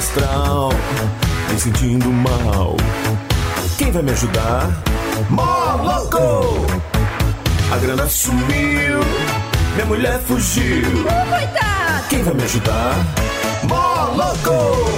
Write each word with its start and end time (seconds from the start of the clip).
astral, 0.00 0.70
me 1.50 1.60
sentindo 1.60 2.08
mal. 2.08 2.74
Quem 3.76 3.92
vai 3.92 4.02
me 4.02 4.12
ajudar? 4.12 4.70
Moloco! 5.28 6.66
A 7.70 7.76
grana 7.76 8.08
sumiu, 8.08 9.00
minha 9.74 9.86
mulher 9.86 10.18
fugiu. 10.20 11.04
Coitado! 11.28 12.08
Quem 12.08 12.22
vai 12.22 12.32
me 12.34 12.44
ajudar? 12.44 12.94
Moloco! 13.64 14.90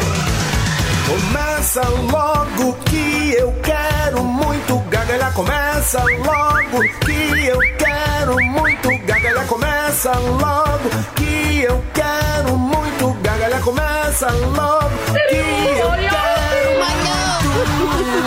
Começa 1.08 1.82
logo 2.12 2.72
que 2.84 3.34
eu 3.36 3.52
quero 3.60 4.22
muito 4.22 4.78
gargalhar. 4.88 5.32
Começa 5.32 6.00
logo 6.00 6.80
que 7.00 7.46
eu 7.46 7.58
quero 7.76 8.40
muito 8.44 8.88
gargalhar. 9.04 9.46
Começa 9.46 10.12
logo 10.12 10.90
que 11.16 11.62
eu 11.62 11.76
quero. 11.78 11.91
Começa 13.64 14.28
logo 14.30 14.90
que 15.14 15.36
eu 15.36 15.90
quero. 15.90 16.42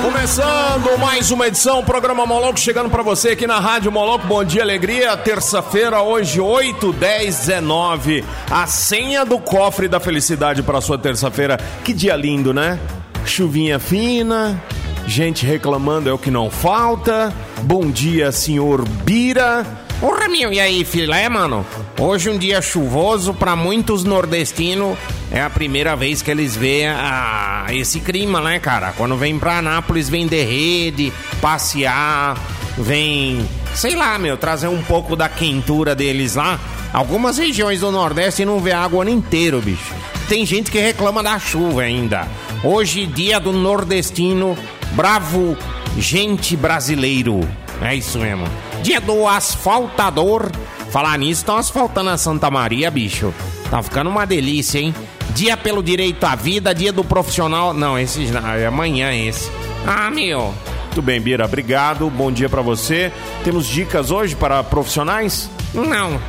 Começando 0.02 0.98
mais 0.98 1.30
uma 1.30 1.48
edição, 1.48 1.84
programa 1.84 2.25
Moloco 2.25 2.59
chegando 2.59 2.89
pra 2.89 3.03
você 3.03 3.30
aqui 3.30 3.45
na 3.45 3.59
Rádio 3.59 3.91
Moloco. 3.91 4.25
Bom 4.25 4.44
dia, 4.44 4.61
alegria. 4.61 5.16
Terça-feira, 5.17 6.02
hoje, 6.02 6.39
8, 6.39 6.94
10, 6.94 7.38
19. 7.38 8.23
A 8.49 8.66
senha 8.66 9.25
do 9.25 9.38
cofre 9.38 9.88
da 9.88 9.99
felicidade 9.99 10.63
pra 10.63 10.80
sua 10.80 10.98
terça-feira. 10.98 11.58
Que 11.83 11.94
dia 11.94 12.16
lindo, 12.16 12.53
né? 12.53 12.80
Chuvinha 13.25 13.77
fina, 13.77 14.61
gente 15.05 15.45
reclamando 15.45 16.09
é 16.09 16.14
o 16.14 16.17
que 16.17 16.31
não 16.31 16.49
falta. 16.49 17.33
Bom 17.61 17.92
dia, 17.92 18.31
senhor 18.31 18.88
Bira. 18.88 19.84
Porra, 20.00 20.28
meu, 20.28 20.52
e 20.52 20.60
aí, 20.60 20.84
filé, 20.84 21.30
mano? 21.30 21.66
Hoje 22.00 22.30
um 22.30 22.38
dia 22.38 22.62
chuvoso 22.62 23.34
pra 23.34 23.56
muitos 23.56 24.04
nordestinos. 24.04 24.98
É 25.32 25.42
a 25.42 25.50
primeira 25.50 25.96
vez 25.96 26.22
que 26.22 26.30
eles 26.30 26.56
veem 26.56 26.88
ah, 26.88 27.66
esse 27.70 28.02
clima, 28.02 28.42
né, 28.42 28.60
cara? 28.60 28.94
Quando 28.98 29.16
vem 29.16 29.40
pra 29.40 29.60
Anápolis, 29.60 30.10
vem 30.10 30.28
de 30.28 30.44
rede, 30.44 31.14
passear, 31.42 32.38
vem, 32.78 33.48
sei 33.73 33.96
lá, 33.96 34.20
meu, 34.20 34.38
trazer 34.38 34.68
um 34.68 34.84
pouco 34.84 35.16
da 35.16 35.30
quentura 35.30 35.96
deles 35.96 36.36
lá. 36.36 36.60
Algumas 36.92 37.38
regiões 37.38 37.80
do 37.80 37.92
Nordeste 37.92 38.46
não 38.46 38.60
vê 38.60 38.73
água 38.73 39.00
o 39.00 39.02
ano 39.02 39.12
inteiro, 39.12 39.62
bicho. 39.62 39.94
Tem 40.28 40.46
gente 40.46 40.72
que 40.72 40.80
reclama 40.80 41.23
da 41.23 41.40
chuva 41.40 41.84
ainda. 41.84 42.28
Hoje, 42.64 43.06
dia 43.06 43.40
do 43.40 43.52
nordestino, 43.54 44.58
bravo, 44.94 45.56
gente 45.98 46.56
brasileiro. 46.58 47.48
É 47.81 47.95
isso 47.95 48.20
mesmo. 48.20 48.45
Dia 48.81 49.00
do 49.02 49.28
asfaltador. 49.28 50.52
Falar 50.90 51.18
nisso, 51.18 51.42
estão 51.42 51.58
asfaltando 51.58 52.09
a 52.09 52.17
Santa 52.17 52.50
Maria, 52.50 52.90
bicho. 52.90 53.34
Tá 53.70 53.82
ficando 53.82 54.09
uma 54.09 54.26
delícia, 54.26 54.80
hein? 54.80 54.95
Dia 55.32 55.58
pelo 55.58 55.84
direito 55.84 56.23
à 56.23 56.36
vida, 56.36 56.73
dia 56.73 56.94
do 56.94 57.04
profissional. 57.04 57.73
Não, 57.73 58.00
esse 58.00 58.26
é 58.58 58.66
amanhã 58.66 59.14
esse. 59.14 59.52
Ah, 59.86 60.09
meu. 60.09 60.54
Muito 60.86 61.02
bem, 61.02 61.20
Bira, 61.20 61.44
obrigado. 61.44 62.09
Bom 62.09 62.32
dia 62.32 62.48
pra 62.48 62.62
você. 62.62 63.12
Temos 63.44 63.67
dicas 63.67 64.12
hoje 64.12 64.36
para 64.36 64.64
profissionais? 64.64 65.50
Não. 65.73 66.20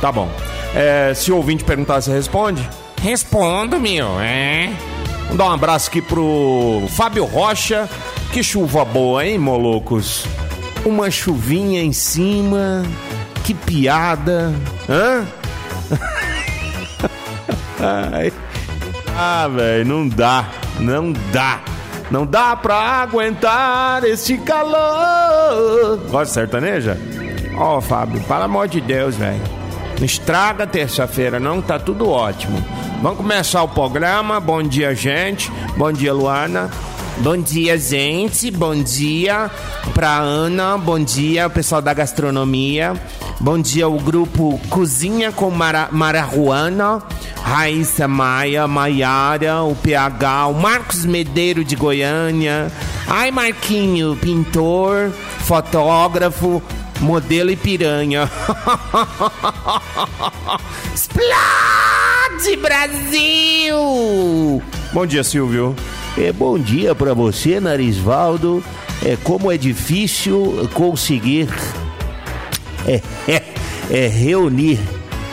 Tá 0.00 0.10
bom. 0.10 0.28
É, 0.74 1.12
se 1.14 1.30
o 1.30 1.36
ouvinte 1.36 1.62
perguntar, 1.62 2.00
você 2.00 2.12
responde? 2.12 2.68
Respondo, 3.00 3.78
meu. 3.78 4.18
É. 4.20 4.72
Vamos 5.22 5.36
dar 5.36 5.46
um 5.46 5.52
abraço 5.52 5.88
aqui 5.88 6.02
pro 6.02 6.82
Fábio 6.96 7.24
Rocha. 7.24 7.88
Que 8.32 8.42
chuva 8.42 8.84
boa, 8.84 9.24
hein, 9.24 9.38
molocos? 9.38 10.26
Uma 10.84 11.10
chuvinha 11.10 11.82
em 11.82 11.92
cima. 11.92 12.84
Que 13.44 13.54
piada. 13.54 14.54
Hã? 14.88 15.24
Ai. 18.12 18.32
Ah, 19.16 19.48
velho, 19.48 19.84
não 19.86 20.08
dá. 20.08 20.48
Não 20.78 21.12
dá. 21.32 21.60
Não 22.10 22.24
dá 22.24 22.56
pra 22.56 22.76
aguentar 23.02 24.04
este 24.04 24.38
calor. 24.38 25.98
Gosta 26.08 26.24
de 26.24 26.30
sertaneja? 26.30 26.98
Ó, 27.56 27.80
Fábio, 27.80 28.22
pelo 28.22 28.42
amor 28.42 28.68
de 28.68 28.80
Deus, 28.80 29.16
velho. 29.16 29.42
Estraga 30.00 30.66
terça-feira, 30.66 31.40
não, 31.40 31.60
tá 31.60 31.78
tudo 31.78 32.08
ótimo. 32.08 32.62
Vamos 33.02 33.18
começar 33.18 33.62
o 33.62 33.68
programa. 33.68 34.40
Bom 34.40 34.62
dia, 34.62 34.94
gente. 34.94 35.50
Bom 35.76 35.92
dia, 35.92 36.12
Luana. 36.12 36.70
Bom 37.20 37.36
dia, 37.36 37.76
gente. 37.76 38.50
Bom 38.50 38.80
dia 38.80 39.50
pra 39.92 40.18
Ana. 40.18 40.78
Bom 40.78 41.02
dia, 41.02 41.50
pessoal 41.50 41.82
da 41.82 41.92
gastronomia. 41.92 42.94
Bom 43.40 43.58
dia, 43.58 43.88
o 43.88 43.98
grupo 43.98 44.58
Cozinha 44.70 45.32
com 45.32 45.50
Mara 45.50 45.88
Marajuana. 45.90 47.02
Raíssa 47.42 48.06
Maia, 48.06 48.68
Maiara, 48.68 49.62
o 49.62 49.74
PH, 49.74 50.46
o 50.46 50.54
Marcos 50.54 51.04
Medeiro 51.04 51.64
de 51.64 51.74
Goiânia. 51.74 52.70
Ai, 53.06 53.30
Marquinho, 53.30 54.16
pintor, 54.16 55.10
fotógrafo, 55.40 56.62
modelo 57.00 57.50
e 57.50 57.56
piranha. 57.56 58.30
Explode, 60.94 62.56
Brasil! 62.60 64.62
Bom 64.92 65.06
dia, 65.06 65.24
Silvio. 65.24 65.74
É, 66.20 66.32
bom 66.32 66.58
dia 66.58 66.96
para 66.96 67.14
você, 67.14 67.60
Narisvaldo. 67.60 68.62
É, 69.06 69.16
como 69.22 69.52
é 69.52 69.56
difícil 69.56 70.68
conseguir 70.74 71.48
é, 72.84 73.00
é, 73.32 73.42
é, 73.88 74.08
reunir 74.08 74.80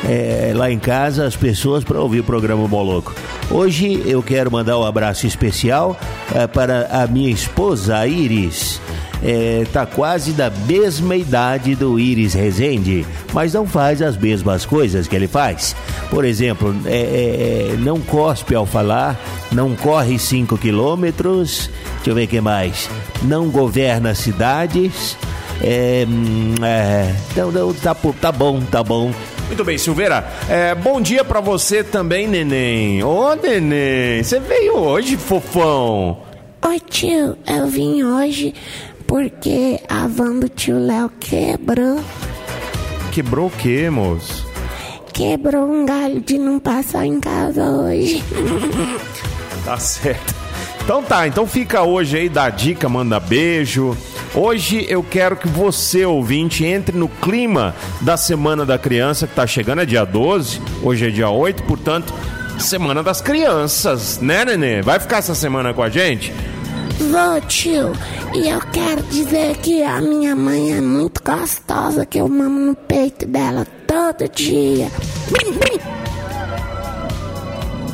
é, 0.07 0.53
lá 0.55 0.69
em 0.69 0.77
casa 0.77 1.25
as 1.25 1.35
pessoas 1.35 1.83
para 1.83 1.99
ouvir 1.99 2.19
o 2.19 2.23
programa 2.23 2.67
Moloco. 2.67 3.15
Hoje 3.49 4.01
eu 4.05 4.23
quero 4.23 4.51
mandar 4.51 4.77
um 4.77 4.83
abraço 4.83 5.27
especial 5.27 5.97
é, 6.33 6.47
para 6.47 6.87
a 6.91 7.07
minha 7.07 7.29
esposa, 7.29 8.05
Iris. 8.07 8.81
É, 9.23 9.65
tá 9.71 9.85
quase 9.85 10.33
da 10.33 10.49
mesma 10.49 11.15
idade 11.15 11.73
do 11.73 11.99
Iris 11.99 12.33
Rezende, 12.33 13.05
mas 13.33 13.53
não 13.53 13.65
faz 13.65 14.01
as 14.01 14.17
mesmas 14.17 14.65
coisas 14.65 15.07
que 15.07 15.15
ele 15.15 15.27
faz. 15.27 15.75
Por 16.09 16.25
exemplo, 16.25 16.75
é, 16.85 17.75
não 17.79 17.99
cospe 17.99 18.53
ao 18.53 18.65
falar, 18.65 19.19
não 19.51 19.75
corre 19.75 20.19
5 20.19 20.57
quilômetros, 20.57 21.69
deixa 21.95 22.09
eu 22.09 22.15
ver 22.15 22.25
o 22.25 22.27
que 22.27 22.41
mais, 22.41 22.89
não 23.23 23.49
governa 23.49 24.13
cidades. 24.13 25.17
É, 25.61 26.05
é, 26.61 27.15
não, 27.35 27.51
não, 27.51 27.73
tá, 27.73 27.95
tá 28.19 28.31
bom, 28.31 28.61
tá 28.61 28.83
bom. 28.83 29.11
Muito 29.47 29.63
bem, 29.63 29.77
Silveira. 29.77 30.27
É, 30.49 30.73
bom 30.73 30.99
dia 30.99 31.23
pra 31.23 31.39
você 31.39 31.83
também, 31.83 32.27
neném. 32.27 33.03
Ô, 33.03 33.35
neném, 33.35 34.23
você 34.23 34.39
veio 34.39 34.75
hoje, 34.75 35.17
fofão. 35.17 36.17
Oi, 36.65 36.79
tio, 36.79 37.37
eu 37.47 37.67
vim 37.67 38.03
hoje 38.03 38.53
porque 39.05 39.79
a 39.87 40.07
van 40.07 40.39
do 40.39 40.49
tio 40.49 40.79
Léo 40.79 41.11
quebrou. 41.19 41.99
Quebrou 43.11 43.47
o 43.47 43.51
quê, 43.51 43.89
moço? 43.89 44.45
Quebrou 45.13 45.71
um 45.71 45.85
galho 45.85 46.19
de 46.19 46.37
não 46.37 46.59
passar 46.59 47.05
em 47.05 47.19
casa 47.19 47.63
hoje. 47.63 48.23
Tá 49.65 49.79
certo. 49.79 50.35
Então 50.83 51.01
tá, 51.01 51.27
então 51.27 51.47
fica 51.47 51.81
hoje 51.81 52.17
aí, 52.17 52.29
dá 52.29 52.51
dica, 52.51 52.87
manda 52.87 53.19
beijo. 53.19 53.97
Hoje 54.35 54.85
eu 54.89 55.01
quero 55.01 55.37
que 55.37 55.47
você, 55.47 56.05
ouvinte, 56.05 56.65
entre 56.65 56.97
no 56.97 57.07
clima 57.07 57.73
da 58.01 58.17
Semana 58.17 58.65
da 58.65 58.77
Criança, 58.77 59.25
que 59.25 59.33
tá 59.33 59.47
chegando, 59.47 59.81
é 59.81 59.85
dia 59.85 60.03
12, 60.03 60.61
hoje 60.83 61.07
é 61.07 61.09
dia 61.09 61.29
8, 61.29 61.63
portanto, 61.63 62.13
Semana 62.59 63.01
das 63.01 63.21
Crianças, 63.21 64.19
né, 64.19 64.43
nenê? 64.43 64.81
Vai 64.81 64.99
ficar 64.99 65.17
essa 65.17 65.33
semana 65.33 65.73
com 65.73 65.81
a 65.81 65.89
gente? 65.89 66.33
Vou, 66.99 67.41
tio, 67.47 67.93
e 68.33 68.49
eu 68.49 68.59
quero 68.73 69.03
dizer 69.03 69.55
que 69.57 69.81
a 69.81 70.01
minha 70.01 70.35
mãe 70.35 70.73
é 70.73 70.81
muito 70.81 71.21
gostosa, 71.23 72.05
que 72.05 72.17
eu 72.17 72.27
mamo 72.27 72.59
no 72.59 72.75
peito 72.75 73.25
dela 73.25 73.65
todo 73.87 74.29
dia. 74.29 74.89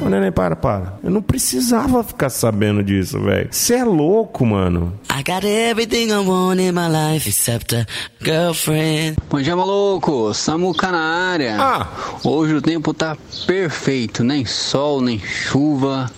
Ô, 0.04 0.10
neném, 0.10 0.32
para, 0.32 0.56
para. 0.56 0.98
Eu 1.04 1.12
não 1.12 1.22
precisava 1.22 2.04
ficar 2.04 2.30
sabendo 2.30 2.84
disso, 2.84 3.20
velho. 3.20 3.48
Você 3.52 3.76
é 3.76 3.84
louco, 3.84 4.44
mano. 4.44 4.94
I 5.14 5.24
got 5.24 5.44
everything 5.44 6.10
I 6.12 6.20
want 6.22 6.62
in 6.62 6.74
my 6.74 6.88
life 6.88 7.28
except 7.28 7.74
a 7.74 7.86
girlfriend. 8.24 9.18
Bom 9.30 9.42
dia, 9.42 9.56
maluco! 9.56 10.34
Samuca 10.34 10.90
na 10.90 11.02
área. 11.02 11.58
Ah. 11.60 11.88
Hoje 12.24 12.56
o 12.56 12.62
tempo 12.62 12.94
tá 12.94 13.18
perfeito, 13.46 14.24
nem 14.24 14.46
sol, 14.46 15.02
nem 15.02 15.20
chuva, 15.20 16.10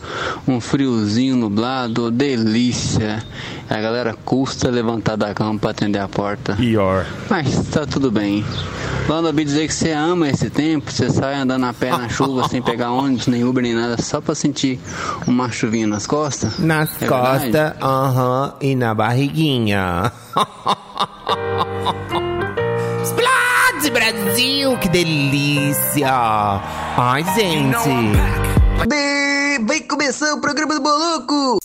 um 0.47 0.61
friozinho 0.61 1.35
nublado, 1.35 2.11
delícia. 2.11 3.23
A 3.69 3.81
galera 3.81 4.13
custa 4.25 4.69
levantar 4.69 5.15
da 5.15 5.33
cama 5.33 5.57
pra 5.57 5.71
atender 5.71 5.97
a 5.99 6.07
porta. 6.07 6.55
Pior. 6.55 7.05
Mas 7.29 7.67
tá 7.69 7.87
tudo 7.87 8.11
bem. 8.11 8.45
Falando 9.07 9.25
ouvi 9.27 9.43
dizer 9.43 9.67
que 9.67 9.73
você 9.73 9.91
ama 9.91 10.29
esse 10.29 10.49
tempo, 10.49 10.91
você 10.91 11.09
sai 11.09 11.35
andando 11.35 11.65
a 11.65 11.73
pé 11.73 11.89
na 11.91 12.07
chuva 12.07 12.47
sem 12.47 12.61
pegar 12.61 12.91
ônibus, 12.91 13.27
nem 13.27 13.43
Uber, 13.43 13.63
nem 13.63 13.73
nada, 13.73 14.01
só 14.01 14.21
pra 14.21 14.35
sentir 14.35 14.79
uma 15.25 15.49
chuvinha 15.51 15.87
nas 15.87 16.05
costas. 16.05 16.59
Nas 16.59 17.01
É 17.01 17.07
costas, 17.07 17.73
aham, 17.81 18.53
e 18.61 18.75
na 18.83 18.93
barriguinha. 18.93 20.11
Explode, 23.01 23.91
Brasil! 23.91 24.77
Que 24.77 24.89
delícia! 24.89 26.11
Ai, 26.97 27.23
gente! 27.33 27.89
Vem 28.89 29.65
comigo 29.65 29.87
começar 29.87 30.33
o 30.33 30.41
programa 30.41 30.75
do 30.75 30.81
Moloco! 30.81 31.62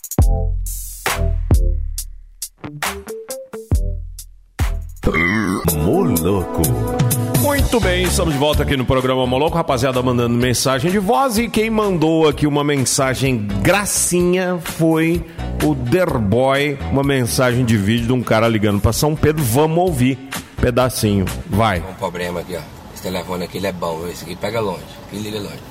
Muito 7.78 7.90
bem, 7.90 8.02
estamos 8.02 8.34
de 8.34 8.40
volta 8.40 8.64
aqui 8.64 8.76
no 8.76 8.84
programa 8.84 9.24
Moloco. 9.24 9.56
Rapaziada 9.56 10.02
mandando 10.02 10.34
mensagem 10.34 10.90
de 10.90 10.98
voz. 10.98 11.38
E 11.38 11.48
quem 11.48 11.70
mandou 11.70 12.26
aqui 12.26 12.44
uma 12.44 12.64
mensagem 12.64 13.46
gracinha 13.62 14.58
foi 14.60 15.24
o 15.62 15.76
Derboy. 15.76 16.76
Uma 16.90 17.04
mensagem 17.04 17.64
de 17.64 17.76
vídeo 17.76 18.08
de 18.08 18.12
um 18.12 18.20
cara 18.20 18.48
ligando 18.48 18.80
para 18.80 18.92
São 18.92 19.14
Pedro. 19.14 19.44
Vamos 19.44 19.78
ouvir. 19.78 20.18
Pedacinho. 20.60 21.24
Vai. 21.46 21.78
Um 21.78 21.94
problema 21.94 22.40
aqui, 22.40 22.56
ó. 22.56 22.60
Esse 22.92 23.04
telefone 23.04 23.44
aqui 23.44 23.58
ele 23.58 23.68
é 23.68 23.72
bom, 23.72 24.08
esse 24.08 24.24
aqui 24.24 24.34
pega 24.34 24.58
longe. 24.58 24.82
Aqui 25.06 25.18
liga 25.18 25.38
longe. 25.38 25.62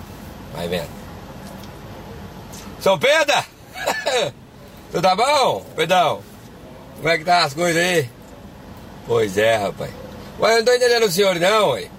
Vai 0.55 0.69
vendo. 0.69 0.87
São 2.79 2.97
Pedro! 2.97 3.35
Tudo 4.93 5.01
tá 5.01 5.13
bom, 5.13 5.65
Pedrão? 5.75 6.21
Como 6.95 7.09
é 7.09 7.17
que 7.17 7.25
tá 7.25 7.43
as 7.43 7.53
coisas 7.53 7.83
aí? 7.83 8.09
Pois 9.05 9.37
é, 9.37 9.57
rapaz. 9.57 9.91
Ué, 10.39 10.53
eu 10.53 10.57
não 10.59 10.63
tô 10.63 10.71
entendendo 10.71 11.03
o 11.03 11.11
senhor 11.11 11.35
não, 11.37 11.71
ué. 11.71 11.96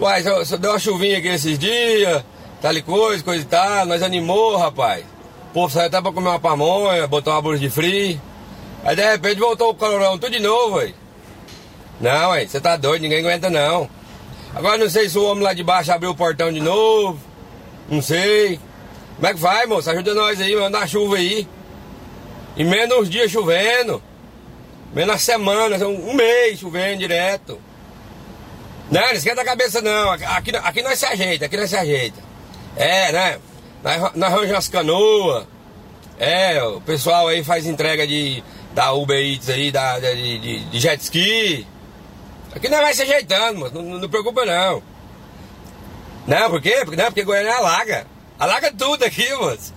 Uai, 0.00 0.22
só, 0.22 0.44
só 0.44 0.56
deu 0.56 0.70
uma 0.70 0.78
chuvinha 0.78 1.18
aqui 1.18 1.28
esses 1.28 1.58
dias, 1.58 2.24
tal 2.60 2.72
e 2.72 2.82
coisa, 2.82 3.22
coisa 3.22 3.42
e 3.42 3.46
tal, 3.46 3.86
nós 3.86 4.02
animou, 4.02 4.56
rapaz. 4.56 5.04
O 5.50 5.52
povo 5.52 5.72
saiu 5.72 5.86
até 5.86 6.00
pra 6.00 6.12
comer 6.12 6.28
uma 6.30 6.40
pamonha, 6.40 7.06
botar 7.06 7.32
uma 7.32 7.42
bolsa 7.42 7.58
de 7.58 7.70
frio. 7.70 8.20
Aí 8.84 8.96
de 8.96 9.02
repente 9.02 9.38
voltou 9.38 9.70
o 9.70 9.74
calorão 9.74 10.18
tudo 10.18 10.32
de 10.32 10.40
novo, 10.40 10.76
ué. 10.76 10.92
Não, 12.00 12.30
ué, 12.30 12.46
você 12.46 12.60
tá 12.60 12.76
doido, 12.76 13.02
ninguém 13.02 13.20
aguenta 13.20 13.48
não. 13.48 13.88
Agora 14.54 14.76
não 14.76 14.90
sei 14.90 15.08
se 15.08 15.18
o 15.18 15.24
homem 15.24 15.44
lá 15.44 15.52
de 15.52 15.62
baixo 15.62 15.92
abriu 15.92 16.10
o 16.10 16.16
portão 16.16 16.52
de 16.52 16.60
novo. 16.60 17.18
Não 17.88 18.02
sei. 18.02 18.58
Como 19.16 19.26
é 19.26 19.34
que 19.34 19.40
vai, 19.40 19.66
moço? 19.66 19.90
Ajuda 19.90 20.14
nós 20.14 20.40
aí, 20.40 20.56
manda 20.56 20.86
chuva 20.86 21.16
aí. 21.16 21.46
E 22.56 22.64
menos 22.64 22.98
uns 22.98 23.10
dias 23.10 23.30
chovendo. 23.30 24.02
Menos 24.92 25.14
as 25.14 25.22
semanas, 25.22 25.80
um 25.80 26.12
mês 26.14 26.58
chovendo 26.58 26.98
direto. 26.98 27.58
Não, 28.90 29.00
não 29.00 29.12
esquenta 29.12 29.40
a 29.42 29.44
cabeça 29.44 29.80
não. 29.80 30.10
Aqui, 30.10 30.54
aqui 30.56 30.82
nós 30.82 30.98
se 30.98 31.06
ajeita, 31.06 31.46
aqui 31.46 31.56
nós 31.56 31.70
se 31.70 31.76
ajeita. 31.76 32.20
É, 32.76 33.12
né? 33.12 33.38
Nós, 33.82 34.22
arranjamos 34.22 34.58
as 34.58 34.68
canoas. 34.68 35.46
É, 36.18 36.62
o 36.62 36.80
pessoal 36.80 37.28
aí 37.28 37.42
faz 37.42 37.66
entrega 37.66 38.06
de 38.06 38.42
da 38.74 38.92
Uber 38.92 39.18
Eats 39.18 39.48
aí, 39.48 39.70
da, 39.70 39.98
de, 39.98 40.38
de, 40.38 40.64
de 40.64 40.80
jet 40.80 41.00
ski. 41.02 41.66
Aqui 42.54 42.68
nós 42.68 42.80
vai 42.80 42.94
se 42.94 43.02
ajeitando, 43.02 43.58
moço. 43.58 43.74
Não, 43.74 43.82
não, 43.82 43.98
não 43.98 44.08
preocupa 44.08 44.44
não. 44.44 44.82
Não, 46.26 46.50
por 46.50 46.60
quê? 46.60 46.80
Porque, 46.84 46.96
não, 46.96 47.06
porque 47.06 47.24
Goiânia 47.24 47.56
alaga. 47.56 48.06
Alaga 48.38 48.72
tudo 48.72 49.04
aqui, 49.04 49.28
moço. 49.34 49.74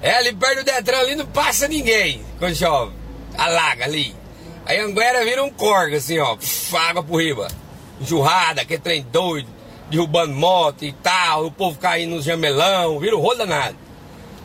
É, 0.00 0.16
ali 0.16 0.34
perto 0.34 0.58
do 0.58 0.64
Detran 0.64 0.98
ali 0.98 1.14
não 1.14 1.26
passa 1.26 1.66
ninguém 1.66 2.24
quando 2.38 2.54
chove. 2.54 2.92
Alaga 3.36 3.84
ali. 3.84 4.14
Aí 4.66 4.78
Anguera 4.78 5.24
vira 5.24 5.42
um 5.42 5.50
corgo, 5.50 5.96
assim, 5.96 6.18
ó. 6.18 6.36
Água 6.88 7.02
por 7.02 7.22
riba. 7.22 7.48
Enxurrada, 8.04 8.64
que 8.64 8.78
trem 8.78 9.02
doido, 9.10 9.48
derrubando 9.90 10.34
moto 10.34 10.84
e 10.84 10.92
tal, 10.92 11.46
o 11.46 11.50
povo 11.50 11.78
caindo 11.78 12.16
nos 12.16 12.24
jamelão, 12.24 12.98
vira 12.98 13.16
um 13.16 13.20
rolo 13.20 13.38
danado. 13.38 13.76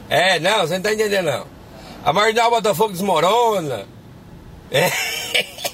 É, 0.10 0.40
não, 0.40 0.62
você 0.62 0.76
não 0.76 0.82
tá 0.82 0.94
entendendo 0.94 1.26
não. 1.26 1.46
A 2.04 2.14
Marginal 2.14 2.50
Botafogo 2.50 2.94
desmorona. 2.94 3.86
É. 4.72 4.90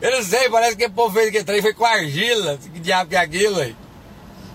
Eu 0.00 0.12
não 0.12 0.22
sei, 0.22 0.48
parece 0.48 0.76
que 0.76 0.86
o 0.86 0.90
povo 0.90 1.14
fez 1.14 1.28
aquele 1.28 1.44
trem 1.44 1.62
foi 1.62 1.74
com 1.74 1.84
argila. 1.84 2.58
Que 2.72 2.80
diabo 2.80 3.10
que 3.10 3.16
é 3.16 3.20
aquilo 3.20 3.60
aí? 3.60 3.74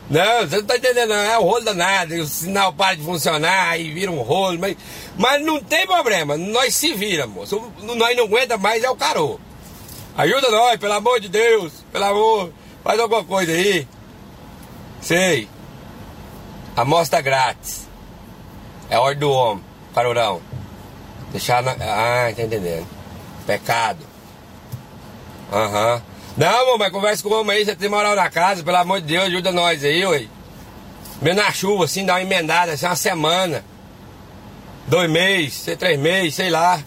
Não, 0.09 0.41
você 0.41 0.57
não 0.57 0.65
tá 0.65 0.77
entendendo, 0.77 1.09
não. 1.09 1.15
É 1.15 1.39
um 1.39 1.43
rolo 1.43 1.65
danado. 1.65 2.13
O 2.15 2.25
sinal 2.25 2.73
para 2.73 2.95
de 2.95 3.03
funcionar 3.03 3.79
e 3.79 3.91
vira 3.91 4.11
um 4.11 4.21
rolo. 4.21 4.57
Mas, 4.59 4.77
mas 5.17 5.43
não 5.43 5.59
tem 5.61 5.85
problema. 5.85 6.37
Nós 6.37 6.75
se 6.75 6.93
vira, 6.93 7.25
moço. 7.25 7.71
Nós 7.81 8.15
não 8.15 8.25
aguenta 8.25 8.57
mais, 8.57 8.83
é 8.83 8.89
o 8.89 8.95
carô. 8.95 9.39
Ajuda 10.15 10.49
nós, 10.51 10.79
pelo 10.79 10.93
amor 10.93 11.19
de 11.19 11.29
Deus. 11.29 11.73
Pelo 11.91 12.05
amor. 12.05 12.53
Faz 12.83 12.99
alguma 12.99 13.23
coisa 13.23 13.51
aí. 13.51 13.87
Sei. 15.01 15.47
Amostra 16.75 17.21
grátis. 17.21 17.87
É 18.89 18.97
ordem 18.97 19.19
do 19.19 19.31
homem, 19.31 19.63
carorão. 19.93 20.41
Deixar 21.31 21.63
na. 21.63 21.71
Ah, 21.71 22.33
tá 22.35 22.43
entendendo. 22.43 22.85
Pecado. 23.45 23.99
Aham. 25.51 25.95
Uhum. 25.95 26.13
Não, 26.35 26.77
mas 26.79 26.91
conversa 26.91 27.21
com 27.21 27.29
o 27.29 27.41
homem 27.41 27.57
aí, 27.57 27.65
você 27.65 27.75
tem 27.75 27.89
moral 27.89 28.15
na 28.15 28.27
casa, 28.27 28.63
pelo 28.63 28.77
amor 28.77 28.99
de 29.01 29.07
Deus, 29.07 29.25
ajuda 29.25 29.51
nós 29.51 29.83
aí, 29.83 30.03
ué. 30.03 30.25
Mesmo 31.21 31.41
na 31.41 31.51
chuva, 31.51 31.85
assim, 31.85 32.05
dá 32.05 32.13
uma 32.13 32.21
emendada, 32.21 32.71
assim, 32.71 32.87
uma 32.87 32.95
semana. 32.95 33.63
Dois 34.87 35.09
meses, 35.09 35.63
três 35.77 35.97
meses, 35.99 36.33
sei 36.33 36.49
lá. 36.49 36.81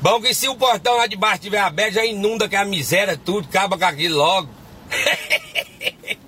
Bom 0.00 0.20
que 0.20 0.32
se 0.32 0.48
o 0.48 0.54
portão 0.54 0.96
lá 0.96 1.06
de 1.06 1.16
baixo 1.16 1.36
estiver 1.36 1.60
aberto, 1.60 1.94
já 1.94 2.04
inunda 2.04 2.48
que 2.48 2.56
a 2.56 2.64
miséria 2.64 3.16
tudo, 3.16 3.48
acaba 3.48 3.76
com 3.76 3.84
aquilo 3.84 4.16
logo. 4.16 4.48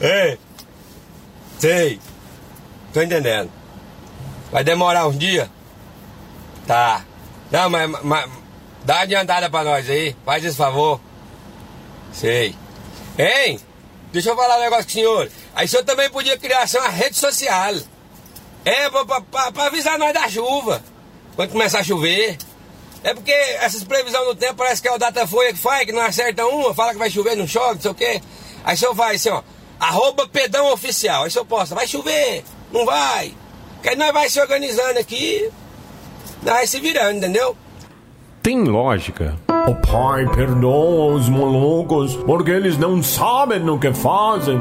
Ei, 0.00 0.38
sei, 1.58 2.00
tô 2.92 3.00
entendendo. 3.02 3.50
Vai 4.50 4.62
demorar 4.62 5.06
uns 5.06 5.18
dias? 5.18 5.48
Tá. 6.66 7.04
Não, 7.50 7.70
mas, 7.70 7.90
mas 8.02 8.30
dá 8.84 8.94
uma 8.94 9.02
adiantada 9.02 9.48
pra 9.50 9.64
nós 9.64 9.88
aí, 9.88 10.14
faz 10.24 10.44
esse 10.44 10.56
favor. 10.56 11.00
Sei. 12.12 12.54
Hein? 13.18 13.60
Deixa 14.12 14.30
eu 14.30 14.36
falar 14.36 14.58
um 14.58 14.60
negócio 14.60 14.84
com 14.84 14.90
o 14.90 14.92
senhor. 14.92 15.30
Aí 15.54 15.66
o 15.66 15.68
senhor 15.68 15.84
também 15.84 16.08
podia 16.10 16.38
criar 16.38 16.68
uma 16.74 16.88
rede 16.88 17.16
social. 17.16 17.74
É, 18.64 18.88
pra, 18.88 19.04
pra, 19.04 19.52
pra, 19.52 19.66
avisar 19.66 19.98
nós 19.98 20.14
da 20.14 20.28
chuva. 20.28 20.82
Quando 21.34 21.50
começar 21.50 21.80
a 21.80 21.84
chover. 21.84 22.38
É 23.04 23.12
porque 23.12 23.30
essas 23.30 23.84
previsões 23.84 24.26
do 24.26 24.34
tempo 24.34 24.54
parece 24.54 24.80
que 24.80 24.88
é 24.88 24.92
o 24.92 24.98
Datafolha 24.98 25.52
que 25.52 25.58
faz, 25.58 25.84
que 25.84 25.92
não 25.92 26.00
acerta 26.00 26.46
uma, 26.46 26.72
fala 26.72 26.92
que 26.92 26.98
vai 26.98 27.10
chover, 27.10 27.36
não 27.36 27.46
chove, 27.46 27.74
não 27.74 27.80
sei 27.82 27.90
o 27.90 27.94
quê. 27.94 28.22
Aí 28.64 28.74
o 28.74 28.78
senhor 28.78 28.94
vai 28.94 29.16
assim, 29.16 29.28
ó, 29.28 29.42
arroba 29.78 30.26
pedão 30.26 30.72
oficial. 30.72 31.22
Aí 31.22 31.28
o 31.28 31.30
senhor 31.30 31.44
posta, 31.44 31.74
vai 31.74 31.86
chover, 31.86 32.42
não 32.72 32.86
vai. 32.86 33.34
Que 33.82 33.90
aí 33.90 33.96
nós 33.96 34.10
vai 34.10 34.30
se 34.30 34.40
organizando 34.40 34.98
aqui, 34.98 35.50
nós 36.42 36.54
vai 36.54 36.66
se 36.66 36.80
virando, 36.80 37.18
entendeu? 37.18 37.54
Tem 38.42 38.64
lógica. 38.64 39.36
O 39.68 39.74
pai 39.86 40.26
perdoa 40.34 41.14
os 41.14 41.28
molocos 41.28 42.16
porque 42.16 42.50
eles 42.50 42.78
não 42.78 43.02
sabem 43.02 43.60
no 43.60 43.78
que 43.78 43.92
fazem. 43.92 44.58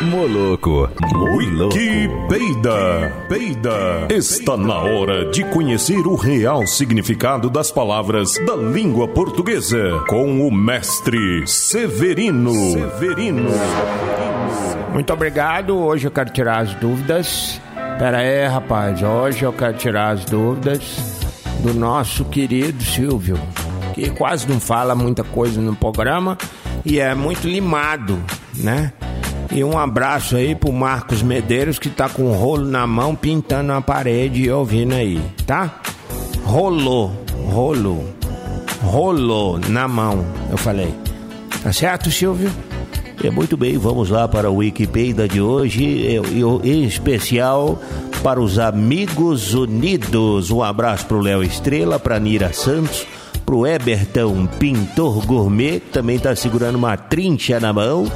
Moloco. 0.00 0.88
Wikipedia. 1.36 3.12
Peida. 3.28 4.06
Está 4.08 4.56
na 4.56 4.78
hora 4.78 5.30
de 5.30 5.44
conhecer 5.44 6.06
o 6.06 6.14
real 6.14 6.66
significado 6.66 7.50
das 7.50 7.70
palavras 7.70 8.34
da 8.46 8.56
língua 8.56 9.06
portuguesa 9.06 10.02
com 10.08 10.46
o 10.46 10.50
mestre 10.50 11.46
Severino. 11.46 12.52
Severino. 12.72 13.50
Muito 14.92 15.12
obrigado. 15.12 15.76
Hoje 15.76 16.06
eu 16.06 16.10
quero 16.10 16.30
tirar 16.30 16.60
as 16.60 16.74
dúvidas. 16.76 17.60
Pera 17.98 18.18
aí, 18.18 18.46
rapaz. 18.46 19.02
Hoje 19.02 19.44
eu 19.44 19.52
quero 19.52 19.76
tirar 19.76 20.10
as 20.14 20.24
dúvidas 20.24 21.20
do 21.62 21.74
nosso 21.74 22.24
querido 22.24 22.82
Silvio, 22.82 23.38
que 23.94 24.08
quase 24.08 24.48
não 24.48 24.58
fala 24.58 24.94
muita 24.94 25.22
coisa 25.22 25.60
no 25.60 25.76
programa 25.76 26.38
e 26.86 26.98
é 26.98 27.14
muito 27.14 27.46
limado, 27.46 28.18
né? 28.56 28.94
E 29.52 29.64
um 29.64 29.76
abraço 29.76 30.36
aí 30.36 30.54
pro 30.54 30.72
Marcos 30.72 31.22
Medeiros 31.22 31.78
que 31.78 31.88
tá 31.88 32.08
com 32.08 32.22
um 32.22 32.32
rolo 32.32 32.64
na 32.64 32.86
mão 32.86 33.16
pintando 33.16 33.72
a 33.72 33.80
parede 33.80 34.42
e 34.42 34.50
ouvindo 34.50 34.94
aí, 34.94 35.20
tá? 35.44 35.80
Rolou, 36.44 37.12
rolo, 37.48 38.04
rolou 38.80 39.58
na 39.58 39.88
mão, 39.88 40.24
eu 40.50 40.56
falei. 40.56 40.94
Tá 41.62 41.72
certo, 41.72 42.10
Silvio? 42.10 42.50
É 43.22 43.30
muito 43.30 43.56
bem, 43.56 43.76
vamos 43.76 44.08
lá 44.08 44.26
para 44.26 44.50
o 44.50 44.56
Wikipedia 44.56 45.28
de 45.28 45.40
hoje, 45.42 46.16
em 46.64 46.84
especial 46.84 47.78
para 48.22 48.40
os 48.40 48.58
Amigos 48.58 49.52
Unidos. 49.52 50.50
Um 50.50 50.62
abraço 50.62 51.06
para 51.06 51.16
o 51.16 51.20
Léo 51.20 51.42
Estrela, 51.42 51.98
para 51.98 52.18
Nira 52.18 52.52
Santos, 52.52 53.06
para 53.50 53.56
o 53.56 53.66
Ebertão 53.66 54.46
Pintor 54.46 55.26
Gourmet, 55.26 55.80
também 55.80 56.14
está 56.14 56.36
segurando 56.36 56.76
uma 56.76 56.96
trincha 56.96 57.58
na 57.58 57.72
mão, 57.72 58.06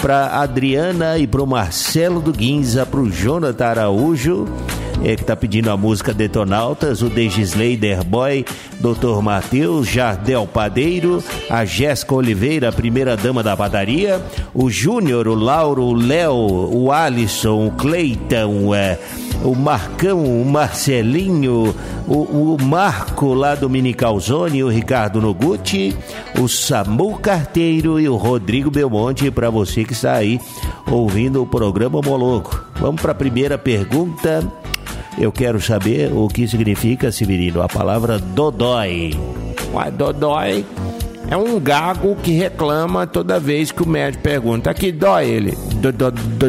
para 0.00 0.40
Adriana 0.40 1.18
e 1.18 1.26
para 1.26 1.42
o 1.42 1.46
Marcelo 1.48 2.20
do 2.20 2.32
Guinza, 2.32 2.86
para 2.86 3.00
o 3.00 3.10
Jonathan 3.10 3.64
Araújo 3.64 4.46
é, 5.02 5.16
que 5.16 5.22
está 5.22 5.36
pedindo 5.36 5.70
a 5.70 5.76
música 5.76 6.14
Detonautas, 6.14 7.02
o 7.02 7.08
Degisley 7.08 7.78
Boy, 8.06 8.44
Dr. 8.80 9.20
Matheus, 9.22 9.86
Jardel 9.86 10.46
Padeiro, 10.46 11.22
a 11.50 11.64
Jéssica 11.64 12.14
Oliveira, 12.14 12.72
primeira 12.72 13.16
dama 13.16 13.42
da 13.42 13.56
padaria, 13.56 14.20
o 14.54 14.70
Júnior, 14.70 15.28
o 15.28 15.34
Lauro, 15.34 15.82
o 15.82 15.94
Léo, 15.94 16.34
o 16.34 16.92
Alisson, 16.92 17.66
o 17.66 17.70
Cleiton, 17.72 18.74
é, 18.74 18.98
o 19.44 19.54
Marcão, 19.54 20.24
o 20.24 20.44
Marcelinho, 20.44 21.74
o, 22.08 22.54
o 22.54 22.56
Marco 22.62 23.34
lá 23.34 23.54
do 23.54 23.68
Mini 23.68 23.92
Calzone, 23.92 24.64
o 24.64 24.68
Ricardo 24.68 25.20
Noguchi, 25.20 25.94
o 26.40 26.48
Samu 26.48 27.18
Carteiro 27.18 28.00
e 28.00 28.08
o 28.08 28.16
Rodrigo 28.16 28.70
Belmonte 28.70 29.30
para 29.30 29.50
você 29.50 29.84
que 29.84 29.92
está 29.92 30.14
aí 30.14 30.40
ouvindo 30.90 31.42
o 31.42 31.46
programa 31.46 32.00
Moloco. 32.02 32.64
Vamos 32.76 33.02
para 33.02 33.12
a 33.12 33.14
primeira 33.14 33.58
pergunta. 33.58 34.42
Eu 35.18 35.30
quero 35.30 35.60
saber 35.60 36.12
o 36.12 36.26
que 36.26 36.48
significa, 36.48 37.12
Severino, 37.12 37.62
a 37.62 37.68
palavra 37.68 38.18
dodói. 38.18 39.12
Ué, 39.72 39.90
dodói 39.90 40.64
é 41.30 41.36
um 41.36 41.58
gago 41.60 42.16
que 42.16 42.32
reclama 42.32 43.06
toda 43.06 43.38
vez 43.38 43.70
que 43.70 43.82
o 43.82 43.88
médico 43.88 44.22
pergunta: 44.22 44.70
aqui 44.70 44.90
dói 44.90 45.28
ele? 45.28 45.58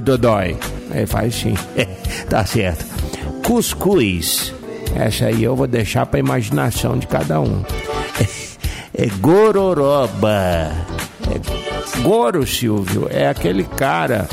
Dodói. 0.02 0.58
Aí 0.96 1.06
faz 1.06 1.36
sim. 1.36 1.54
tá 2.30 2.46
certo. 2.46 2.86
Cuscuz. 3.44 4.54
Essa 4.96 5.26
aí 5.26 5.44
eu 5.44 5.56
vou 5.56 5.68
deixar 5.68 6.06
para 6.06 6.20
imaginação 6.20 6.98
de 6.98 7.08
cada 7.08 7.40
um. 7.40 7.64
É 8.98 9.08
gororoba. 9.20 10.72
É 11.30 12.02
Goro, 12.02 12.48
Silvio, 12.48 13.08
é 13.10 13.28
aquele 13.28 13.64
cara 13.64 14.26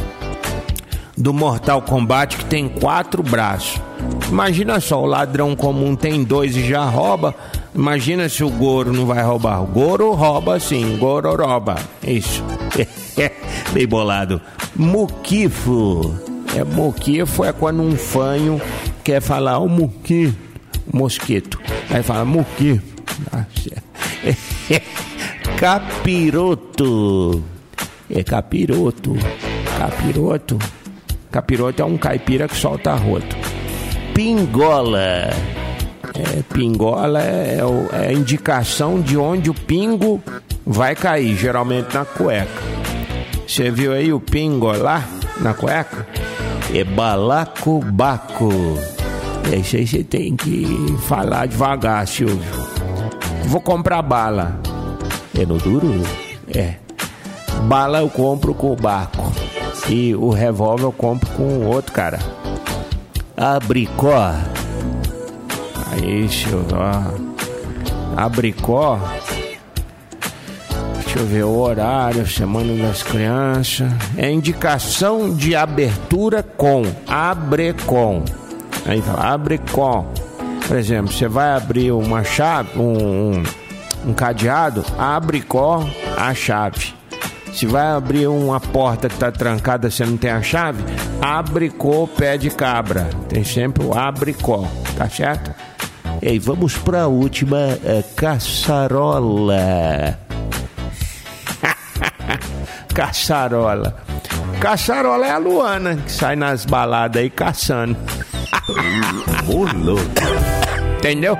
do 1.16 1.33
Mortal 1.33 1.83
Kombat 1.83 2.37
que 2.37 2.45
tem 2.45 2.69
quatro 2.69 3.23
braços. 3.23 3.81
Imagina 4.28 4.81
só, 4.81 5.02
o 5.02 5.07
ladrão 5.07 5.54
comum 5.57 5.97
tem 5.97 6.23
dois 6.23 6.57
e 6.57 6.66
já 6.66 6.85
rouba. 6.85 7.35
Imagina 7.75 8.28
se 8.28 8.45
o 8.45 8.50
Goro 8.50 8.92
não 8.92 9.07
vai 9.07 9.23
roubar. 9.23 9.62
O 9.62 9.66
Goro 9.66 10.12
rouba 10.12 10.61
sim, 10.61 10.97
Goro 10.97 11.35
rouba. 11.35 11.76
Isso. 12.02 12.45
Bem 13.73 13.87
bolado. 13.87 14.40
Muquifo. 14.76 16.32
É, 16.57 16.65
muquifo 16.65 17.45
é 17.45 17.53
quando 17.53 17.83
um 17.83 17.97
fanho 17.97 18.61
quer 19.03 19.21
falar 19.21 19.59
o 19.59 19.69
muqui, 19.69 20.35
mosquito. 20.93 21.59
Aí 21.91 22.03
fala 22.03 22.25
muqui. 22.25 22.81
Capiroto. 25.57 27.43
É 28.11 28.23
capiroto. 28.23 29.15
Capiroto. 29.79 30.59
Capiroto 31.31 31.83
é 31.83 31.85
um 31.85 31.97
caipira 31.97 32.47
que 32.47 32.57
solta 32.57 32.95
roto. 32.95 33.37
Pingola. 34.13 35.31
É, 36.15 36.43
pingola 36.53 37.23
é, 37.23 37.59
é, 37.59 38.07
a 38.07 38.13
indicação 38.13 39.01
de 39.01 39.17
onde 39.17 39.49
o 39.49 39.55
pingo 39.55 40.23
vai 40.67 40.95
cair, 40.95 41.35
geralmente 41.37 41.95
na 41.95 42.05
cueca. 42.05 42.63
Você 43.47 43.71
viu 43.71 43.93
aí 43.93 44.13
o 44.13 44.21
pingo 44.21 44.71
lá 44.73 45.03
na 45.41 45.55
cueca? 45.55 46.07
É 46.75 46.85
balacobaco. 46.85 48.49
Isso 49.55 49.76
aí 49.76 49.87
você 49.87 50.02
tem 50.02 50.35
que 50.35 50.97
falar 51.07 51.47
devagar, 51.47 52.07
Silvio. 52.07 52.38
Vou 53.45 53.61
comprar 53.61 54.00
bala. 54.00 54.59
É 55.38 55.45
no 55.45 55.59
duro? 55.59 55.93
É. 56.49 56.76
Bala 57.64 57.99
eu 57.99 58.09
compro 58.09 58.55
com 58.55 58.73
o 58.73 58.76
barco. 58.76 59.31
E 59.88 60.14
o 60.14 60.31
revólver 60.31 60.85
eu 60.85 60.93
compro 60.93 61.29
com 61.33 61.67
outro 61.67 61.93
cara. 61.93 62.19
Abricó. 63.37 64.33
Aí, 65.91 66.26
Silvio, 66.29 66.79
Abricó. 68.17 68.99
Deixa 71.12 71.26
eu 71.26 71.31
ver 71.31 71.45
o 71.45 71.59
horário, 71.59 72.26
Semana 72.26 72.75
das 72.75 73.02
Crianças. 73.02 73.87
É 74.16 74.31
indicação 74.31 75.35
de 75.35 75.54
abertura 75.54 76.42
com 76.42 76.85
abrecom. 77.07 78.25
Aí 78.87 79.02
fala, 79.02 79.35
abrecom. 79.35 80.11
Por 80.66 80.75
exemplo, 80.75 81.12
você 81.12 81.28
vai 81.28 81.54
abrir 81.54 81.92
uma 81.92 82.25
chave, 82.25 82.78
um, 82.78 83.35
um, 83.35 83.42
um 84.07 84.14
cadeado, 84.14 84.83
abre 84.99 85.42
com 85.42 85.87
a 86.16 86.33
chave. 86.33 86.95
Se 87.52 87.66
vai 87.66 87.88
abrir 87.88 88.26
uma 88.26 88.59
porta 88.59 89.07
que 89.07 89.14
está 89.14 89.31
trancada, 89.31 89.90
você 89.90 90.07
não 90.07 90.16
tem 90.16 90.31
a 90.31 90.40
chave, 90.40 90.83
abre 91.21 91.69
com 91.69 92.04
o 92.04 92.09
pé 92.09 92.38
de 92.38 92.49
cabra. 92.49 93.11
Tem 93.28 93.45
sempre 93.45 93.85
o 93.85 93.92
abre 93.92 94.33
com, 94.33 94.66
tá 94.97 95.11
certo? 95.11 95.54
E 96.23 96.28
aí, 96.28 96.38
vamos 96.38 96.78
para 96.78 97.02
a 97.02 97.07
última 97.07 97.59
é, 97.85 98.02
caçarola. 98.16 99.59
Caçarola. 102.93 103.97
Caçarola 104.61 105.27
é 105.27 105.31
a 105.31 105.39
Luana 105.39 105.97
que 105.97 106.13
sai 106.13 106.37
nas 106.37 106.65
baladas 106.65 107.23
aí 107.23 107.31
caçando. 107.31 107.97
Bolo. 109.45 109.99
Entendeu? 110.99 111.37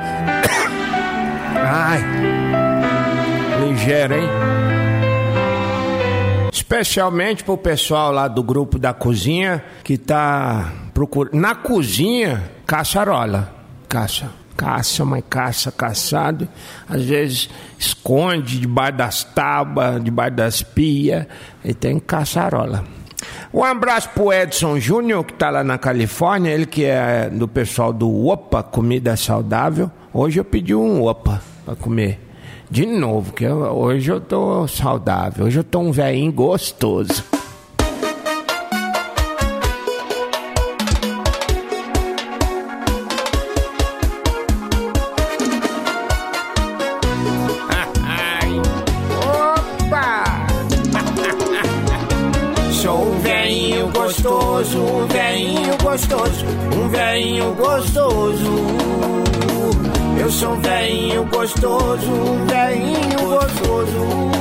Ai. 1.56 2.02
Ligeiro, 3.61 4.14
hein? 4.14 4.28
Especialmente 6.52 7.44
pro 7.44 7.56
pessoal 7.56 8.11
lá 8.11 8.26
do 8.26 8.42
grupo 8.42 8.78
da 8.78 8.92
cozinha 8.92 9.62
que 9.85 9.97
tá 9.97 10.73
procurando. 10.92 11.35
Na 11.35 11.54
cozinha, 11.54 12.50
caçarola. 12.66 13.54
Caça. 13.88 14.41
Caça, 14.56 15.04
mas 15.04 15.25
caça, 15.28 15.73
caçado. 15.73 16.49
Às 16.88 17.04
vezes 17.04 17.50
esconde 17.78 18.59
debaixo 18.59 18.97
das 18.97 19.25
tábuas, 19.25 20.02
debaixo 20.02 20.37
das 20.37 20.62
pias. 20.62 21.26
E 21.64 21.75
tem 21.75 21.99
caçarola. 21.99 22.85
Um 23.52 23.62
abraço 23.62 24.09
pro 24.11 24.32
Edson 24.32 24.78
Júnior, 24.78 25.25
que 25.25 25.35
tá 25.35 25.50
lá 25.50 25.62
na 25.62 25.78
Califórnia, 25.78 26.50
ele 26.50 26.66
que 26.66 26.85
é 26.85 27.28
do 27.30 27.47
pessoal 27.47 27.92
do 27.92 28.26
Opa, 28.26 28.62
Comida 28.62 29.16
Saudável. 29.16 29.90
Hoje 30.12 30.40
eu 30.40 30.44
pedi 30.44 30.75
um 30.75 31.02
Opa 31.04 31.40
pra 31.64 31.76
comer. 31.76 32.18
De 32.71 32.87
novo, 32.87 33.35
que 33.35 33.44
eu, 33.44 33.59
hoje 33.59 34.11
eu 34.11 34.18
tô 34.18 34.66
saudável, 34.66 35.44
hoje 35.44 35.59
eu 35.59 35.64
tô 35.64 35.78
um 35.80 35.92
velhinho 35.92 36.32
gostoso, 36.32 37.23
velhinho 55.72 55.78
gostoso, 55.78 56.46
um 56.76 56.88
velhinho 56.88 57.54
gostoso. 57.54 58.66
Eu 60.18 60.30
sou 60.30 60.52
um 60.52 60.60
velhinho 60.60 61.24
gostoso, 61.26 62.10
um 62.10 62.46
velhinho 62.46 63.18
gostoso. 63.28 64.32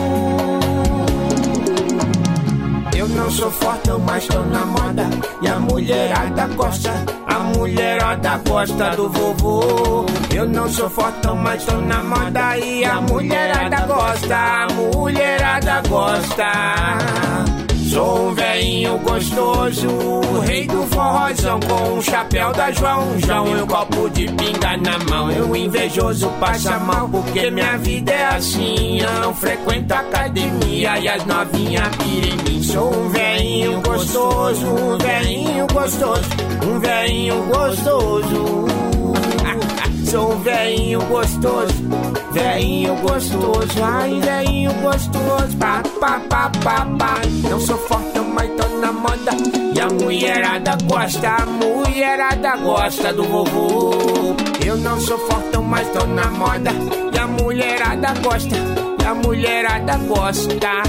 Eu 2.95 3.07
não 3.09 3.31
sou 3.31 3.49
forte, 3.51 3.89
mas 4.05 4.27
tô 4.27 4.39
na 4.41 4.65
moda. 4.65 5.09
E 5.41 5.47
a 5.47 5.59
mulherada 5.59 6.47
gosta, 6.55 6.91
a 7.27 7.39
mulherada 7.39 8.37
gosta 8.47 8.89
do 8.91 9.09
vovô. 9.09 10.05
Eu 10.33 10.45
não 10.47 10.69
sou 10.69 10.89
forte, 10.89 11.27
mas 11.35 11.65
tô 11.65 11.77
na 11.77 12.03
moda. 12.03 12.57
E 12.57 12.85
a 12.85 13.01
mulherada 13.01 13.85
gosta, 13.87 14.35
a 14.35 14.67
mulherada 14.73 15.81
gosta. 15.87 17.50
Sou 17.91 18.29
um 18.29 18.33
velhinho 18.33 18.97
gostoso, 18.99 19.85
o 19.89 20.39
rei 20.39 20.65
do 20.65 20.81
forrozão 20.83 21.59
com 21.59 21.97
um 21.97 22.01
chapéu 22.01 22.53
da 22.53 22.71
João 22.71 23.19
João 23.19 23.45
e 23.49 23.61
um 23.61 23.67
copo 23.67 24.09
de 24.11 24.27
pinga 24.27 24.77
na 24.77 24.97
mão. 25.09 25.29
Eu 25.29 25.53
invejoso 25.53 26.29
passa 26.39 26.79
mal 26.79 27.09
porque 27.09 27.51
minha 27.51 27.77
vida 27.79 28.13
é 28.13 28.27
assim. 28.27 29.01
Eu 29.01 29.11
não 29.19 29.35
frequento 29.35 29.93
academia 29.93 30.99
e 30.99 31.09
as 31.09 31.25
novinhas 31.25 31.95
pirem 31.97 32.31
em 32.31 32.49
mim. 32.49 32.63
Sou 32.63 32.95
um 32.95 33.09
velhinho 33.09 33.81
gostoso, 33.81 34.65
um 34.67 34.97
velhinho 34.97 35.67
gostoso, 35.67 36.29
um 36.65 36.79
velhinho 36.79 37.43
gostoso. 37.43 38.65
Sou 40.09 40.33
um 40.33 40.39
velhinho 40.39 41.01
gostoso, 41.07 41.73
velhinho 42.41 42.95
gostoso, 42.95 43.83
ai 43.83 44.19
velhinho 44.19 44.73
gostoso, 44.81 45.57
pá, 45.59 45.83
pá, 45.99 46.21
pá, 46.27 46.51
pá, 46.63 46.87
pá. 46.97 47.21
Não 47.49 47.59
sou 47.59 47.77
forte, 47.77 48.19
mas 48.19 48.49
tô 48.57 48.67
na 48.77 48.91
moda. 48.91 49.31
E 49.75 49.79
a 49.79 49.87
mulherada 49.87 50.77
gosta, 50.87 51.29
a 51.29 51.45
mulherada 51.45 52.55
gosta 52.57 53.13
do 53.13 53.23
vovô. 53.23 54.35
Eu 54.65 54.77
não 54.77 54.99
sou 54.99 55.17
forte, 55.19 55.57
mas 55.59 55.87
tô 55.89 56.05
na 56.07 56.25
moda. 56.31 56.71
E 57.13 57.17
a 57.17 57.27
mulherada 57.27 58.13
gosta, 58.23 58.55
e 58.55 59.05
a 59.05 59.13
mulherada 59.13 59.97
gosta. 59.97 60.81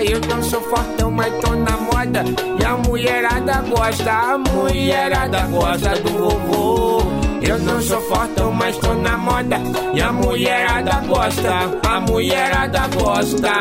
Eu 0.00 0.20
não 0.20 0.42
sou 0.42 0.60
fortão, 0.62 1.10
mas 1.10 1.32
tô 1.40 1.54
na 1.54 1.76
moda. 1.76 2.24
E 2.60 2.64
a 2.64 2.76
mulherada 2.76 3.62
gosta, 3.62 4.10
a 4.12 4.38
mulherada 4.38 5.40
gosta 5.48 5.90
do 6.00 6.10
vovô. 6.10 6.97
Eu 7.40 7.58
não 7.60 7.80
sou 7.80 8.00
fortão, 8.02 8.52
mas 8.52 8.76
tô 8.78 8.92
na 8.94 9.16
moda. 9.16 9.56
E 9.94 10.00
a 10.00 10.12
mulherada 10.12 11.00
gosta, 11.06 11.50
a 11.86 12.00
mulherada 12.00 12.88
gosta. 12.88 13.52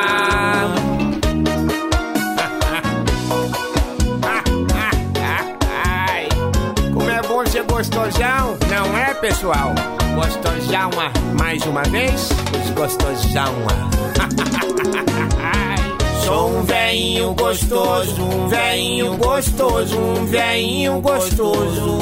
Como 6.94 7.10
é 7.10 7.22
bom 7.22 7.46
ser 7.46 7.64
gostosão, 7.64 8.58
não 8.70 8.98
é, 8.98 9.14
pessoal? 9.14 9.74
Gostosão, 10.16 10.90
mais 11.40 11.64
uma 11.66 11.84
vez, 11.84 12.30
os 12.64 12.70
gostosão. 12.72 13.54
Sou 16.26 16.58
um 16.58 16.64
veinho 16.64 17.34
gostoso, 17.36 18.22
um 18.22 18.48
veinho 18.50 19.16
gostoso, 19.16 19.98
um 19.98 20.26
veinho 20.26 21.00
gostoso. 21.00 22.00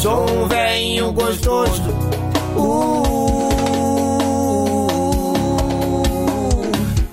Sou 0.00 0.24
um 0.30 0.48
veinho 0.48 1.12
gostoso. 1.12 1.82
Uh, 2.56 3.50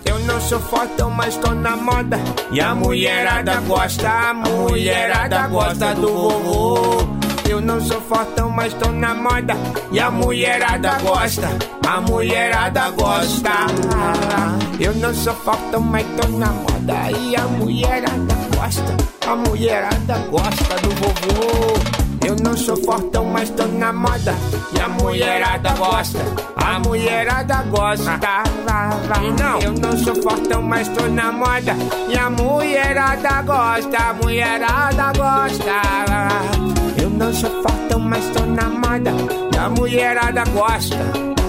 eu 0.05 0.17
não 0.19 0.39
sou 0.39 0.57
fortão, 0.61 1.09
mas 1.09 1.35
tô 1.35 1.53
na 1.53 1.75
moda. 1.75 2.17
E 2.49 2.61
a 2.61 2.73
mulherada 2.73 3.59
gosta, 3.67 4.09
a 4.09 4.33
mulherada 4.33 5.47
gosta 5.49 5.95
do 5.95 6.07
vovô. 6.07 6.77
Eu 7.49 7.59
não 7.59 7.81
sou 7.81 7.99
fortão, 7.99 8.49
mas 8.49 8.73
tô 8.75 8.89
na 8.89 9.13
moda. 9.13 9.57
E 9.91 9.99
a 9.99 10.09
mulherada 10.09 10.97
gosta, 10.99 11.49
a 11.85 11.99
mulherada 11.99 12.89
gosta. 12.91 13.51
Eu 14.79 14.95
não 14.95 15.13
sou 15.13 15.33
fortão, 15.33 15.81
mas 15.81 16.05
tô 16.15 16.25
na 16.29 16.53
moda. 16.53 17.11
E 17.19 17.35
a 17.35 17.41
mulherada 17.49 18.33
gosta, 18.55 18.95
a 19.29 19.35
mulherada 19.35 20.19
gosta 20.29 20.75
do 20.75 20.89
vovô. 20.91 22.06
Eu 22.27 22.35
não 22.43 22.57
sou 22.57 22.75
fortão, 22.83 23.23
mas 23.23 23.49
tô 23.51 23.65
na 23.67 23.93
moda. 23.93 24.35
E 24.75 24.79
a 24.81 24.89
mulherada 24.89 25.71
gosta, 25.75 26.19
a 26.57 26.77
mulherada 26.77 27.63
gosta. 27.69 28.19
Não, 29.39 29.59
eu 29.59 29.71
não 29.71 29.97
sou 29.97 30.13
fortão, 30.21 30.61
mas 30.61 30.89
tô 30.89 31.07
na 31.07 31.31
moda. 31.31 31.73
E 32.09 32.17
a 32.17 32.29
mulherada 32.29 33.41
gosta, 33.43 33.97
a 33.97 34.13
mulherada 34.13 35.13
gosta. 35.17 35.71
Eu 37.01 37.09
não 37.11 37.33
sou 37.33 37.49
fortão, 37.63 37.97
mas 37.97 38.25
tô 38.31 38.45
na 38.45 38.69
moda. 38.71 39.13
E 39.53 39.57
a 39.57 39.69
mulherada 39.69 40.43
gosta, 40.51 40.97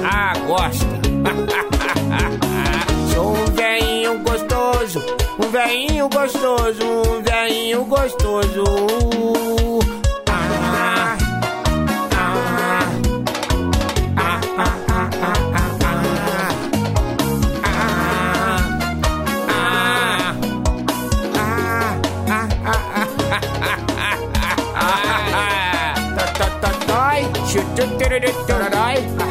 ah, 0.09 0.33
gosta. 0.47 0.87
sou 3.13 3.33
um 3.33 3.47
veinho 3.47 4.17
gostoso, 4.21 5.03
um 5.45 5.51
veinho 5.51 6.09
gostoso, 6.09 6.85
um 6.85 7.21
veinho 7.21 7.85
gostoso. 7.85 9.48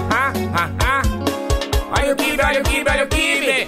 Ah, 0.09 0.33
ah, 0.53 0.69
ah. 0.79 1.01
Olha 1.99 2.13
o 2.13 2.15
kibe, 2.15 2.41
olha 2.43 2.61
o 2.61 2.63
kibe, 2.63 2.89
olha 2.89 3.03
o 3.03 3.07
kibe. 3.07 3.67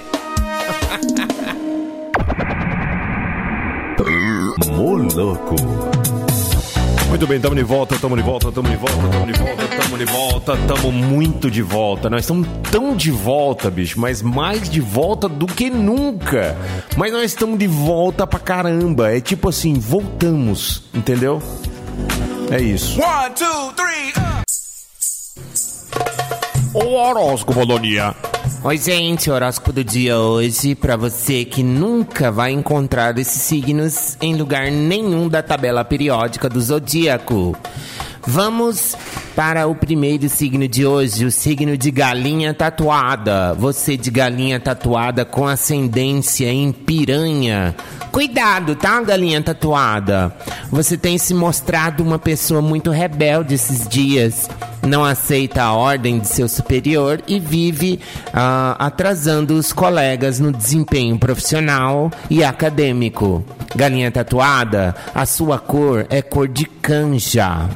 Moloco. 4.76 5.56
Muito 7.08 7.26
bem, 7.26 7.40
tamo 7.40 7.54
de 7.56 7.62
volta, 7.62 7.98
tamo 7.98 8.16
de 8.16 8.22
volta, 8.22 8.52
tamo 8.52 8.68
de 8.68 8.76
volta, 8.76 8.96
tamo 8.96 9.26
de 9.26 9.32
volta, 9.38 9.68
tamo 9.82 9.98
de 9.98 10.04
volta, 10.04 10.56
tamo 10.56 10.92
muito 10.92 11.50
de 11.50 11.60
volta. 11.60 12.08
Nós 12.08 12.20
estamos 12.20 12.48
tão 12.70 12.96
de 12.96 13.10
volta, 13.10 13.68
bicho, 13.68 14.00
mas 14.00 14.22
mais 14.22 14.70
de 14.70 14.80
volta 14.80 15.28
do 15.28 15.46
que 15.46 15.68
nunca. 15.68 16.56
Mas 16.96 17.12
nós 17.12 17.24
estamos 17.24 17.58
de 17.58 17.66
volta 17.66 18.26
pra 18.26 18.38
caramba. 18.38 19.12
É 19.12 19.20
tipo 19.20 19.48
assim, 19.48 19.74
voltamos, 19.74 20.84
entendeu? 20.94 21.42
É 22.50 22.60
isso. 22.60 23.00
One, 23.02 23.34
two, 23.34 23.72
three, 23.74 24.12
O 26.72 26.94
horóscopo 26.94 27.66
do 27.66 27.80
dia. 27.80 28.14
Oi, 28.62 28.78
gente, 28.78 29.28
horóscopo 29.28 29.72
do 29.72 29.82
dia 29.82 30.20
hoje 30.20 30.76
para 30.76 30.96
você 30.96 31.44
que 31.44 31.64
nunca 31.64 32.30
vai 32.30 32.52
encontrar 32.52 33.18
esses 33.18 33.42
signos 33.42 34.16
em 34.20 34.36
lugar 34.36 34.70
nenhum 34.70 35.28
da 35.28 35.42
tabela 35.42 35.84
periódica 35.84 36.48
do 36.48 36.60
zodíaco. 36.60 37.56
Vamos 38.24 38.94
para 39.34 39.66
o 39.66 39.74
primeiro 39.74 40.28
signo 40.28 40.68
de 40.68 40.86
hoje, 40.86 41.24
o 41.24 41.30
signo 41.32 41.76
de 41.76 41.90
galinha 41.90 42.54
tatuada. 42.54 43.52
Você 43.54 43.96
de 43.96 44.10
galinha 44.10 44.60
tatuada 44.60 45.24
com 45.24 45.48
ascendência 45.48 46.46
em 46.52 46.70
piranha. 46.70 47.74
Cuidado, 48.12 48.76
tá, 48.76 49.00
galinha 49.00 49.42
tatuada? 49.42 50.32
Você 50.70 50.96
tem 50.96 51.18
se 51.18 51.34
mostrado 51.34 52.04
uma 52.04 52.18
pessoa 52.18 52.62
muito 52.62 52.92
rebelde 52.92 53.54
esses 53.54 53.88
dias. 53.88 54.48
Não 54.86 55.04
aceita 55.04 55.62
a 55.62 55.74
ordem 55.74 56.18
de 56.18 56.28
seu 56.28 56.48
superior 56.48 57.22
e 57.26 57.38
vive 57.38 58.00
ah, 58.32 58.76
atrasando 58.78 59.54
os 59.54 59.72
colegas 59.72 60.40
no 60.40 60.52
desempenho 60.52 61.18
profissional 61.18 62.10
e 62.28 62.42
acadêmico. 62.42 63.44
Galinha 63.74 64.10
tatuada, 64.10 64.94
a 65.14 65.26
sua 65.26 65.58
cor 65.58 66.06
é 66.08 66.22
cor 66.22 66.48
de 66.48 66.64
canja. 66.64 67.68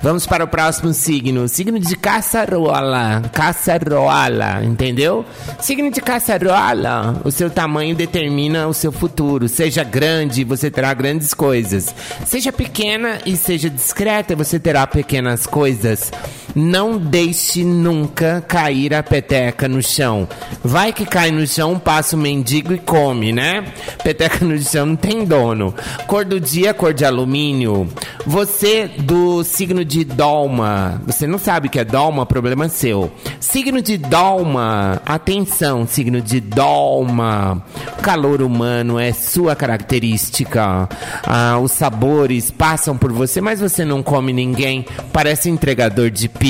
Vamos 0.00 0.26
para 0.26 0.44
o 0.44 0.48
próximo 0.48 0.92
signo. 0.92 1.48
Signo 1.48 1.78
de 1.80 1.96
caçarola. 1.96 3.22
Caçarola, 3.32 4.64
entendeu? 4.64 5.24
Signo 5.60 5.90
de 5.90 6.00
caçarola. 6.00 7.20
O 7.24 7.32
seu 7.32 7.50
tamanho 7.50 7.96
determina 7.96 8.68
o 8.68 8.74
seu 8.74 8.92
futuro. 8.92 9.48
Seja 9.48 9.82
grande, 9.82 10.44
você 10.44 10.70
terá 10.70 10.94
grandes 10.94 11.34
coisas. 11.34 11.92
Seja 12.24 12.52
pequena 12.52 13.18
e 13.26 13.36
seja 13.36 13.68
discreta, 13.68 14.36
você 14.36 14.58
terá 14.58 14.86
pequenas 14.86 15.46
coisas. 15.46 16.12
Não 16.60 16.98
deixe 16.98 17.62
nunca 17.62 18.40
cair 18.48 18.92
a 18.92 19.00
peteca 19.00 19.68
no 19.68 19.80
chão. 19.80 20.26
Vai 20.60 20.92
que 20.92 21.06
cai 21.06 21.30
no 21.30 21.46
chão, 21.46 21.78
passa 21.78 22.16
o 22.16 22.18
mendigo 22.18 22.74
e 22.74 22.78
come, 22.78 23.32
né? 23.32 23.64
Peteca 24.02 24.44
no 24.44 24.58
chão 24.58 24.86
não 24.86 24.96
tem 24.96 25.24
dono. 25.24 25.72
Cor 26.08 26.24
do 26.24 26.40
dia, 26.40 26.74
cor 26.74 26.92
de 26.92 27.04
alumínio. 27.04 27.88
Você 28.26 28.88
do 28.88 29.44
signo 29.44 29.84
de 29.84 30.02
Dolma. 30.02 31.00
Você 31.06 31.28
não 31.28 31.38
sabe 31.38 31.68
que 31.68 31.78
é 31.78 31.84
Dolma, 31.84 32.26
problema 32.26 32.68
seu. 32.68 33.08
Signo 33.38 33.80
de 33.80 33.96
Dolma. 33.96 35.00
Atenção, 35.06 35.86
signo 35.86 36.20
de 36.20 36.40
Dolma. 36.40 37.62
O 37.96 38.02
calor 38.02 38.42
humano 38.42 38.98
é 38.98 39.12
sua 39.12 39.54
característica. 39.54 40.88
Ah, 41.24 41.56
os 41.62 41.70
sabores 41.70 42.50
passam 42.50 42.98
por 42.98 43.12
você, 43.12 43.40
mas 43.40 43.60
você 43.60 43.84
não 43.84 44.02
come 44.02 44.32
ninguém. 44.32 44.84
Parece 45.12 45.48
entregador 45.48 46.10
de 46.10 46.28
pizza. 46.28 46.47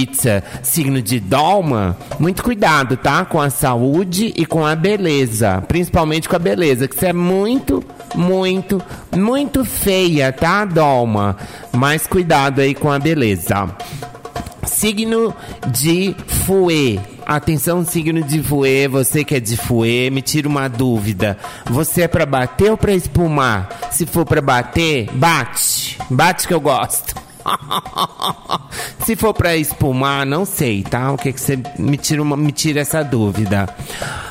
Signo 0.63 1.01
de 1.01 1.19
Dolma. 1.19 1.97
Muito 2.19 2.43
cuidado, 2.43 2.97
tá? 2.97 3.25
Com 3.25 3.41
a 3.41 3.51
saúde 3.51 4.33
e 4.37 4.45
com 4.45 4.65
a 4.65 4.75
beleza. 4.75 5.63
Principalmente 5.67 6.29
com 6.29 6.37
a 6.37 6.39
beleza, 6.39 6.87
que 6.87 6.95
você 6.95 7.07
é 7.07 7.13
muito, 7.13 7.83
muito, 8.15 8.81
muito 9.17 9.65
feia, 9.65 10.33
tá, 10.33 10.65
Dolma? 10.65 11.37
Mas 11.73 12.07
cuidado 12.07 12.61
aí 12.61 12.75
com 12.75 12.91
a 12.91 12.99
beleza. 12.99 13.69
Signo 14.65 15.35
de 15.69 16.15
Fouet. 16.27 17.01
Atenção, 17.27 17.85
signo 17.85 18.23
de 18.23 18.43
Fouet, 18.43 18.89
você 18.89 19.23
que 19.23 19.35
é 19.35 19.41
de 19.41 19.57
Fouet, 19.57 20.11
me 20.11 20.23
tira 20.23 20.49
uma 20.49 20.69
dúvida. 20.69 21.37
Você 21.67 22.03
é 22.03 22.09
pra 22.09 22.25
bater 22.25 22.71
ou 22.71 22.77
pra 22.77 22.95
espumar? 22.95 23.69
Se 23.91 24.07
for 24.07 24.25
pra 24.25 24.41
bater, 24.41 25.11
bate. 25.13 25.99
Bate 26.09 26.49
que 26.49 26.55
eu 26.55 26.61
gosto. 26.61 27.15
Se 29.09 29.17
for 29.17 29.33
pra 29.33 29.57
espumar, 29.57 30.27
não 30.27 30.45
sei, 30.45 30.83
tá? 30.83 31.11
O 31.11 31.17
que 31.17 31.33
que 31.33 31.41
você 31.41 31.59
me 31.79 31.97
tira, 31.97 32.21
uma, 32.21 32.37
me 32.37 32.53
tira 32.53 32.81
essa 32.81 33.03
dúvida. 33.03 33.67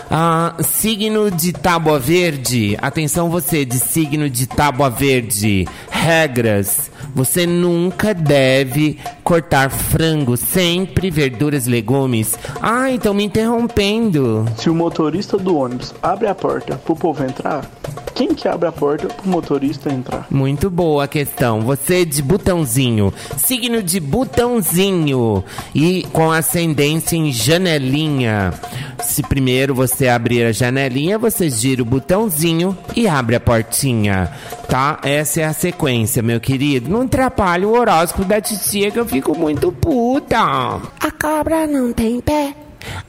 Ah, 0.07 0.53
signo 0.61 1.31
de 1.31 1.51
tábua 1.51 1.97
verde. 1.97 2.77
Atenção 2.79 3.27
você 3.27 3.65
de 3.65 3.79
signo 3.79 4.29
de 4.29 4.45
tábua 4.45 4.87
verde. 4.87 5.67
Regras. 6.07 6.89
Você 7.13 7.45
nunca 7.45 8.13
deve 8.13 8.97
cortar 9.25 9.69
frango, 9.69 10.37
sempre 10.37 11.11
verduras, 11.11 11.67
legumes. 11.67 12.39
Ah, 12.61 12.89
então 12.89 13.13
me 13.13 13.25
interrompendo. 13.25 14.45
Se 14.55 14.69
o 14.69 14.73
motorista 14.73 15.37
do 15.37 15.57
ônibus 15.57 15.93
abre 16.01 16.27
a 16.27 16.33
porta 16.33 16.77
pro 16.77 16.95
povo 16.95 17.25
entrar, 17.25 17.69
quem 18.15 18.33
que 18.33 18.47
abre 18.47 18.67
a 18.67 18.71
porta 18.71 19.07
pro 19.09 19.29
motorista 19.29 19.91
entrar? 19.91 20.25
Muito 20.31 20.69
boa 20.69 21.03
a 21.03 21.07
questão. 21.07 21.61
Você 21.61 22.05
de 22.05 22.21
botãozinho. 22.21 23.13
Signo 23.37 23.83
de 23.83 23.99
botãozinho. 23.99 25.43
E 25.75 26.03
com 26.13 26.31
ascendência 26.31 27.17
em 27.17 27.33
janelinha. 27.33 28.53
Se 28.99 29.21
primeiro 29.21 29.75
você 29.75 30.07
abrir 30.07 30.45
a 30.45 30.51
janelinha, 30.51 31.19
você 31.19 31.49
gira 31.49 31.81
o 31.81 31.85
botãozinho 31.85 32.77
e 32.95 33.07
abre 33.07 33.35
a 33.35 33.39
portinha. 33.39 34.31
Tá? 34.67 34.99
Essa 35.03 35.41
é 35.41 35.43
a 35.45 35.53
sequência, 35.53 35.96
meu 36.23 36.39
querido. 36.39 36.89
Não 36.89 37.01
atrapalhe 37.01 37.65
o 37.65 37.71
horóscopo 37.71 38.25
da 38.25 38.41
titia 38.41 38.91
que 38.91 38.99
eu 38.99 39.05
fico 39.05 39.37
muito 39.37 39.71
puta. 39.71 40.37
A 40.39 41.11
cobra 41.19 41.65
não 41.65 41.93
tem 41.93 42.19
pé, 42.21 42.53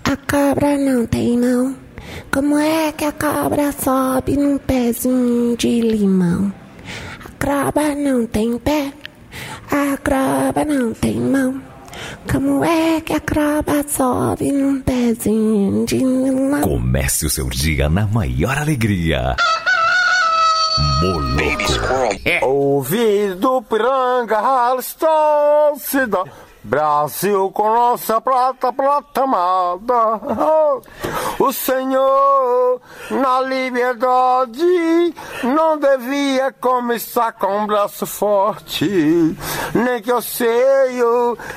a 0.04 0.16
cobra 0.16 0.78
não 0.78 1.06
tem 1.06 1.38
mão. 1.38 1.74
Como 2.30 2.58
é 2.58 2.92
que 2.92 3.04
a 3.04 3.12
cobra 3.12 3.72
sobe 3.72 4.36
num 4.36 4.58
pezinho 4.58 5.56
de 5.56 5.80
limão? 5.80 6.52
A 7.24 7.44
cobra 7.44 7.94
não 7.94 8.26
tem 8.26 8.58
pé, 8.58 8.92
a 9.70 9.96
cobra 9.98 10.64
não 10.64 10.94
tem 10.94 11.16
mão. 11.16 11.60
Como 12.30 12.64
é 12.64 13.00
que 13.00 13.12
a 13.14 13.20
cobra 13.20 13.84
sobe 13.88 14.52
num 14.52 14.80
pezinho 14.80 15.84
de 15.86 15.98
limão? 15.98 16.60
Comece 16.60 17.26
o 17.26 17.30
seu 17.30 17.48
dia 17.48 17.88
na 17.88 18.06
maior 18.06 18.56
alegria. 18.56 19.34
Moloco. 21.02 22.46
Ouvido 22.46 23.62
piranga, 23.62 24.74
estou 24.78 25.76
se 25.78 26.06
dá. 26.06 26.24
Brasil 26.68 27.50
com 27.50 27.66
nossa 27.72 28.20
prata, 28.20 28.70
prata 28.70 29.22
amada. 29.22 30.20
O 31.38 31.52
Senhor, 31.52 32.80
na 33.12 33.40
liberdade, 33.40 35.14
não 35.44 35.78
devia 35.78 36.52
começar 36.52 37.32
com 37.32 37.60
um 37.60 37.66
braço 37.66 38.04
forte. 38.04 39.36
Nem 39.72 40.02
que 40.02 40.10
eu 40.10 40.20
sei, 40.20 41.00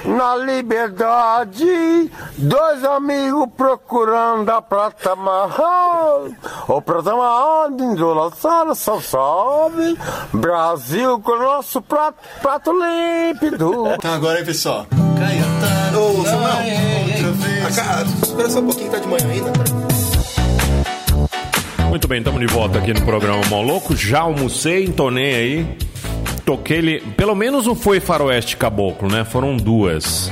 na 0.06 0.36
liberdade, 0.36 2.12
dois 2.38 2.84
amigos 2.86 3.48
procurando 3.58 4.48
a 4.50 4.62
prata 4.62 5.14
amada. 5.14 6.38
O 6.68 6.80
prata 6.80 7.12
amada, 7.12 7.84
endolaçada, 7.84 8.76
só 8.76 9.00
sobe. 9.00 9.98
Brasil 10.32 11.20
com 11.22 11.38
nosso 11.38 11.82
prato, 11.82 12.20
prato 12.40 12.72
límpido. 12.72 13.88
Então 13.96 14.14
agora 14.14 14.38
aí, 14.38 14.46
pessoal. 14.46 14.86
Caetano. 15.18 16.20
Ô, 16.20 16.26
Samuel, 16.26 16.58
outra 17.08 17.32
vez. 17.32 18.22
Espera 18.24 18.50
só 18.50 18.60
um 18.60 18.66
pouquinho, 18.66 18.92
tá 18.92 19.00
de 19.00 19.08
manhã 19.08 19.28
ainda, 19.30 19.52
Muito 21.90 22.08
bem, 22.08 22.20
estamos 22.20 22.40
de 22.40 22.48
volta 22.48 22.80
aqui 22.80 22.94
no 22.94 23.02
programa 23.02 23.42
Moloco. 23.50 23.96
Já 23.96 24.22
almocei, 24.22 24.86
entonei 24.86 25.36
aí. 25.36 25.78
Toquei-lhe. 26.46 27.02
Pelo 27.16 27.36
menos 27.36 27.68
o 27.68 27.76
Foi 27.76 28.00
Faroeste 28.00 28.58
Caboclo, 28.58 29.10
né? 29.10 29.24
Foram 29.24 29.56
duas. 29.56 30.32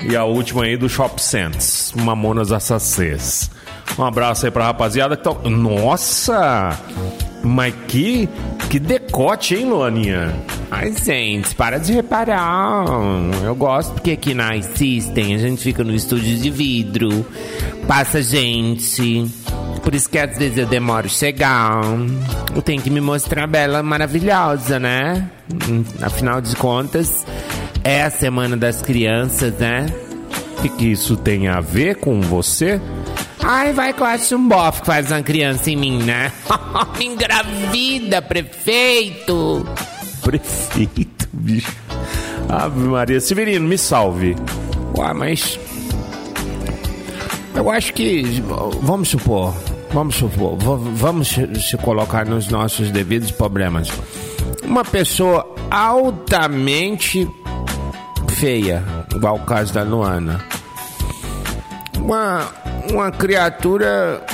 E 0.00 0.16
a 0.16 0.24
última 0.24 0.64
aí 0.64 0.76
do 0.76 0.88
Shop 0.88 1.20
Sense, 1.22 1.96
Mamonas 1.96 2.50
Assassês. 2.50 3.50
Um 3.98 4.04
abraço 4.04 4.46
aí 4.46 4.50
pra 4.50 4.64
rapaziada 4.64 5.16
que 5.16 5.22
tá. 5.22 5.32
Nossa! 5.48 6.78
Mas 7.42 7.74
que, 7.88 8.28
que 8.70 8.78
decote, 8.78 9.54
hein, 9.54 9.68
Luaninha? 9.68 10.34
Ai, 10.74 10.90
gente, 10.90 11.54
para 11.54 11.76
de 11.76 11.92
reparar. 11.92 12.86
Eu 13.44 13.54
gosto 13.54 13.92
porque 13.92 14.12
aqui 14.12 14.32
na 14.32 14.60
System 14.62 15.34
a 15.34 15.38
gente 15.38 15.62
fica 15.62 15.84
no 15.84 15.94
estúdio 15.94 16.38
de 16.38 16.48
vidro, 16.48 17.26
passa 17.86 18.22
gente. 18.22 19.30
Por 19.82 19.94
isso 19.94 20.08
que 20.08 20.16
às 20.16 20.38
vezes 20.38 20.56
eu 20.56 20.64
demoro 20.64 21.10
chegar. 21.10 21.82
Eu 22.56 22.62
tenho 22.62 22.80
que 22.80 22.88
me 22.88 23.02
mostrar 23.02 23.46
bela, 23.46 23.82
maravilhosa, 23.82 24.78
né? 24.78 25.28
Afinal 26.00 26.40
de 26.40 26.56
contas, 26.56 27.26
é 27.84 28.04
a 28.04 28.10
Semana 28.10 28.56
das 28.56 28.80
Crianças, 28.80 29.52
né? 29.58 29.84
O 30.56 30.62
que, 30.62 30.70
que 30.70 30.86
isso 30.86 31.18
tem 31.18 31.48
a 31.48 31.60
ver 31.60 31.96
com 31.96 32.22
você? 32.22 32.80
Ai, 33.42 33.74
vai 33.74 33.92
que 33.92 34.00
eu 34.00 34.06
acho 34.06 34.36
um 34.36 34.48
bofe 34.48 34.80
que 34.80 34.86
faz 34.86 35.10
uma 35.10 35.22
criança 35.22 35.70
em 35.70 35.76
mim, 35.76 36.02
né? 36.02 36.32
Me 36.98 37.04
engravida, 37.12 38.22
prefeito! 38.22 39.66
Prefeito, 40.22 41.28
bicho. 41.32 41.76
Ave 42.48 42.78
Maria. 42.80 43.20
Severino, 43.20 43.66
me 43.66 43.76
salve. 43.76 44.36
Ué, 44.96 45.12
mas. 45.12 45.58
Eu 47.54 47.70
acho 47.70 47.92
que. 47.92 48.42
Vamos 48.82 49.08
supor. 49.08 49.54
Vamos 49.92 50.16
supor. 50.16 50.56
Vamos 50.56 51.28
se 51.28 51.76
colocar 51.78 52.24
nos 52.24 52.48
nossos 52.48 52.90
devidos 52.90 53.30
problemas. 53.30 53.88
Uma 54.62 54.84
pessoa 54.84 55.46
altamente 55.70 57.28
feia, 58.30 58.82
igual 59.14 59.36
o 59.36 59.44
caso 59.44 59.72
da 59.74 59.82
Luana. 59.82 60.44
Uma, 61.98 62.48
uma 62.90 63.10
criatura. 63.10 64.24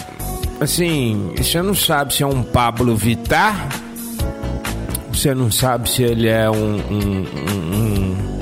Assim, 0.61 1.33
você 1.37 1.63
não 1.63 1.75
sabe 1.75 2.15
se 2.15 2.23
é 2.23 2.27
um 2.27 2.43
Pablo 2.43 2.97
Vittar 2.97 3.69
você 5.19 5.35
não 5.35 5.51
sabe 5.51 5.91
se 5.91 6.05
ele 6.05 6.29
é 6.29 6.49
um, 6.49 6.55
um, 6.55 7.27
um, 7.75 8.39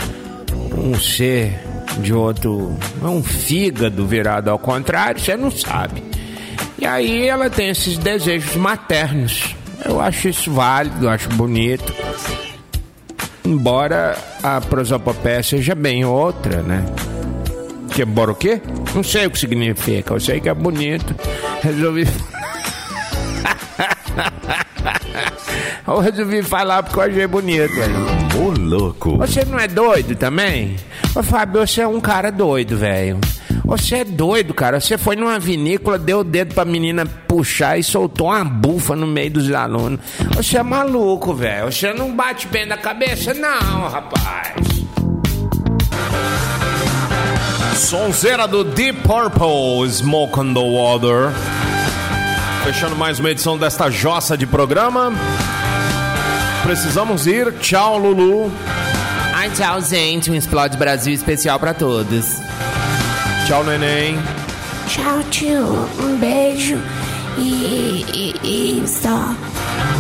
um 0.91 1.01
ser 1.01 1.59
de 2.01 2.13
outro. 2.13 2.77
É 3.03 3.07
um 3.07 3.23
fígado 3.23 4.07
virado 4.07 4.51
ao 4.51 4.59
contrário, 4.59 5.19
você 5.19 5.39
não 5.39 5.51
sabe. 5.51 6.05
E 6.79 6.85
aí 6.85 7.27
ela 7.27 7.49
tem 7.49 7.71
esses 7.71 7.97
desejos 7.97 8.55
maternos. 8.57 9.57
Eu 9.87 9.99
acho 10.01 10.29
isso 10.29 10.53
válido, 10.53 11.09
acho 11.09 11.31
bonito. 11.31 11.95
Embora 13.43 14.19
a 14.43 14.61
prosopopeia 14.61 15.43
seja 15.43 15.75
bem 15.75 16.05
outra, 16.05 16.61
né? 16.61 16.85
Que 17.91 18.03
embora 18.03 18.33
o 18.33 18.35
quê? 18.35 18.61
Não 18.95 19.03
sei 19.03 19.25
o 19.25 19.31
que 19.31 19.39
significa, 19.39 20.13
eu 20.13 20.21
sei 20.21 20.41
que 20.41 20.51
é 20.51 20.55
bonito. 20.55 21.15
Resolvi. 21.63 22.07
Eu 25.87 25.99
resolvi 25.99 26.43
falar 26.43 26.83
porque 26.83 26.99
eu 26.99 27.03
achei 27.03 27.27
bonito, 27.27 27.75
velho. 27.75 27.95
Ô, 28.39 28.51
louco. 28.59 29.17
Você 29.17 29.45
não 29.45 29.59
é 29.59 29.67
doido 29.67 30.15
também? 30.15 30.77
Ô, 31.15 31.23
Fábio, 31.23 31.67
você 31.67 31.81
é 31.81 31.89
um 31.89 32.01
cara 32.01 32.31
doido, 32.31 32.77
velho. 32.77 33.19
Você 33.65 33.97
é 33.97 34.05
doido, 34.05 34.55
cara. 34.55 34.79
Você 34.79 34.97
foi 34.97 35.17
numa 35.17 35.39
vinícola, 35.39 35.99
deu 35.99 36.21
o 36.21 36.25
dedo 36.25 36.55
pra 36.55 36.65
menina 36.65 37.05
puxar 37.05 37.79
e 37.79 37.83
soltou 37.83 38.29
uma 38.29 38.45
bufa 38.45 38.95
no 38.95 39.07
meio 39.07 39.31
dos 39.33 39.51
alunos. 39.51 39.99
Você 40.37 40.59
é 40.59 40.63
maluco, 40.63 41.35
velho. 41.35 41.73
Você 41.73 41.93
não 41.93 42.15
bate 42.15 42.47
bem 42.47 42.67
na 42.67 42.77
cabeça, 42.77 43.35
não, 43.35 43.89
rapaz. 43.89 44.55
Sonzeira 47.75 48.47
do 48.49 48.65
Deep 48.65 49.01
Purple, 49.03 49.89
Smoke 49.91 50.41
on 50.41 50.55
the 50.55 50.61
Water. 50.61 51.31
Fechando 52.65 52.97
mais 52.97 53.21
uma 53.21 53.31
edição 53.31 53.59
desta 53.59 53.91
jossa 53.91 54.37
de 54.37 54.47
programa. 54.47 55.13
Precisamos 56.67 57.29
ir. 57.29 57.53
Tchau, 57.61 57.97
Lulu. 57.97 58.51
Ai, 59.33 59.49
tchau, 59.51 59.81
gente. 59.81 60.33
Um 60.33 60.35
Explode 60.35 60.77
Brasil 60.77 61.15
especial 61.15 61.61
pra 61.61 61.73
todos. 61.73 62.39
Tchau, 63.47 63.63
neném. 63.63 64.19
Tchau, 64.89 65.23
tio. 65.31 65.89
Um 66.01 66.17
beijo 66.17 66.77
e, 67.39 68.05
e, 68.13 68.81
e 68.83 68.89
só. 68.89 69.33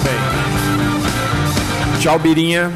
Bem. 0.02 2.00
Tchau, 2.00 2.18
Birinha. 2.18 2.72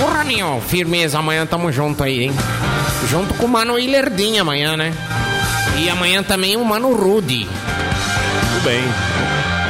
Porra, 0.00 0.24
meu. 0.24 0.62
Firmeza. 0.62 1.18
Amanhã 1.18 1.44
tamo 1.44 1.70
junto 1.70 2.02
aí, 2.02 2.24
hein? 2.24 2.32
Junto 3.10 3.34
com 3.34 3.44
o 3.44 3.48
Mano 3.48 3.74
Willerdinho 3.74 4.40
amanhã, 4.40 4.74
né? 4.74 4.94
E 5.76 5.90
amanhã 5.90 6.22
também 6.22 6.56
o 6.56 6.64
Mano 6.64 6.94
Rudy. 6.94 7.46
Tudo 7.46 8.64
bem. 8.64 8.82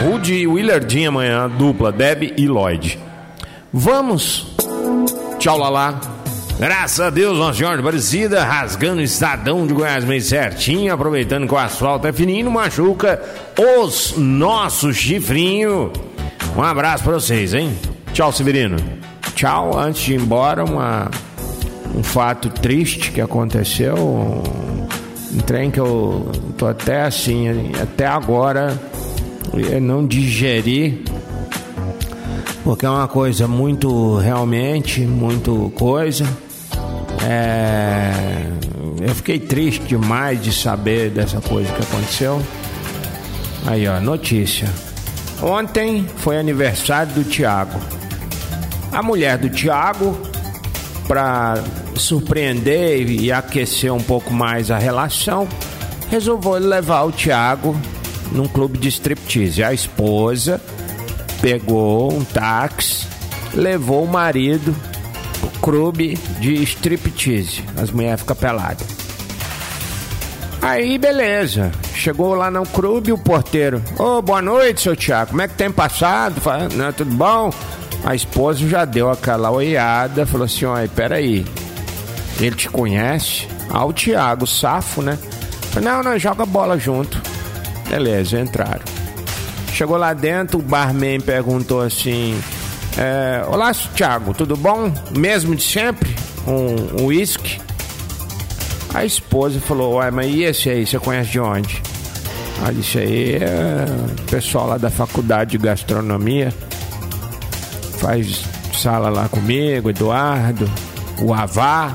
Rudy 0.08 0.34
e 0.34 0.46
Willardinho 0.46 1.08
amanhã, 1.08 1.48
dupla, 1.48 1.90
Deb 1.90 2.34
e 2.36 2.46
Lloyd. 2.46 3.05
Vamos. 3.78 4.46
Tchau, 5.38 5.58
Lala. 5.58 6.00
Graças 6.58 6.98
a 6.98 7.10
Deus, 7.10 7.36
Nossa 7.36 7.58
Senhora 7.58 7.78
Aparecida, 7.78 8.42
rasgando 8.42 9.02
o 9.02 9.04
estadão 9.04 9.66
de 9.66 9.74
Goiás 9.74 10.02
meio 10.02 10.22
certinho, 10.22 10.94
aproveitando 10.94 11.46
que 11.46 11.52
o 11.52 11.58
asfalto 11.58 12.06
é 12.06 12.12
fininho, 12.12 12.50
machuca 12.50 13.22
os 13.84 14.14
nossos 14.16 14.96
chifrinhos. 14.96 15.90
Um 16.56 16.62
abraço 16.62 17.04
pra 17.04 17.12
vocês, 17.12 17.52
hein? 17.52 17.76
Tchau, 18.14 18.32
Severino. 18.32 18.78
Tchau, 19.34 19.78
antes 19.78 20.00
de 20.00 20.14
ir 20.14 20.22
embora, 20.22 20.64
uma, 20.64 21.10
um 21.94 22.02
fato 22.02 22.48
triste 22.48 23.12
que 23.12 23.20
aconteceu. 23.20 23.94
Um 23.94 25.38
trem 25.44 25.70
que 25.70 25.78
eu 25.78 26.32
tô 26.56 26.66
até 26.66 27.02
assim, 27.02 27.72
até 27.78 28.06
agora, 28.06 28.80
eu 29.52 29.82
não 29.82 30.06
digeri 30.06 31.04
porque 32.66 32.84
é 32.84 32.90
uma 32.90 33.06
coisa 33.06 33.46
muito, 33.46 34.16
realmente, 34.16 35.00
muito 35.02 35.72
coisa. 35.76 36.26
É, 37.24 38.10
eu 39.00 39.14
fiquei 39.14 39.38
triste 39.38 39.84
demais 39.84 40.42
de 40.42 40.52
saber 40.52 41.10
dessa 41.10 41.40
coisa 41.40 41.72
que 41.72 41.80
aconteceu. 41.80 42.42
Aí, 43.66 43.86
ó, 43.86 44.00
notícia. 44.00 44.68
Ontem 45.40 46.08
foi 46.16 46.38
aniversário 46.38 47.12
do 47.12 47.22
Tiago. 47.22 47.78
A 48.90 49.00
mulher 49.00 49.38
do 49.38 49.48
Tiago, 49.48 50.18
para 51.06 51.62
surpreender 51.94 53.08
e 53.08 53.30
aquecer 53.30 53.94
um 53.94 54.02
pouco 54.02 54.34
mais 54.34 54.72
a 54.72 54.78
relação, 54.78 55.46
resolveu 56.10 56.54
levar 56.54 57.04
o 57.04 57.12
Tiago 57.12 57.76
num 58.32 58.48
clube 58.48 58.76
de 58.76 58.88
striptease. 58.88 59.62
A 59.62 59.72
esposa 59.72 60.60
pegou 61.46 62.12
um 62.12 62.24
táxi, 62.24 63.06
levou 63.54 64.02
o 64.02 64.08
marido 64.08 64.74
pro 65.38 65.60
clube 65.60 66.16
de 66.40 66.54
striptease. 66.64 67.62
As 67.80 67.92
mulheres 67.92 68.22
ficam 68.22 68.34
peladas. 68.34 68.84
Aí, 70.60 70.98
beleza. 70.98 71.70
Chegou 71.94 72.34
lá 72.34 72.50
no 72.50 72.66
clube 72.66 73.12
o 73.12 73.18
porteiro. 73.18 73.80
Ô, 73.96 74.18
oh, 74.18 74.22
boa 74.22 74.42
noite, 74.42 74.80
seu 74.80 74.96
Tiago. 74.96 75.30
Como 75.30 75.42
é 75.42 75.46
que 75.46 75.54
tem 75.54 75.70
passado? 75.70 76.42
Não, 76.74 76.92
tudo 76.92 77.14
bom? 77.14 77.52
A 78.04 78.12
esposa 78.12 78.66
já 78.66 78.84
deu 78.84 79.08
aquela 79.08 79.48
olhada, 79.48 80.26
falou 80.26 80.46
assim: 80.46 80.64
olha, 80.64 80.88
peraí. 80.88 81.46
Ele 82.40 82.56
te 82.56 82.68
conhece? 82.68 83.46
Ao 83.70 83.92
Thiago, 83.92 84.48
safo, 84.48 85.00
né? 85.00 85.16
Falei, 85.70 85.88
não, 85.88 86.02
não, 86.02 86.18
joga 86.18 86.44
bola 86.44 86.76
junto. 86.76 87.22
Beleza, 87.88 88.40
entraram. 88.40 88.95
Chegou 89.76 89.98
lá 89.98 90.14
dentro, 90.14 90.58
o 90.58 90.62
barman 90.62 91.20
perguntou 91.20 91.82
assim: 91.82 92.34
é, 92.96 93.44
Olá, 93.46 93.74
Thiago, 93.74 94.32
tudo 94.32 94.56
bom? 94.56 94.90
Mesmo 95.14 95.54
de 95.54 95.62
sempre? 95.62 96.16
Um 96.46 97.02
um 97.02 97.06
uísque? 97.08 97.60
a 98.94 99.04
esposa 99.04 99.60
falou: 99.60 99.96
Ué, 99.96 100.10
mas 100.10 100.34
e 100.34 100.44
esse 100.44 100.70
aí? 100.70 100.86
Você 100.86 100.98
conhece 100.98 101.32
de 101.32 101.40
onde? 101.40 101.82
Aí 102.64 102.74
disse: 102.74 102.98
aí 102.98 103.34
é 103.34 103.84
pessoal 104.30 104.66
lá 104.66 104.78
da 104.78 104.88
faculdade 104.88 105.50
de 105.50 105.58
gastronomia. 105.58 106.50
Faz 107.98 108.46
sala 108.72 109.10
lá 109.10 109.28
comigo, 109.28 109.90
Eduardo, 109.90 110.70
o 111.20 111.34
Avá, 111.34 111.94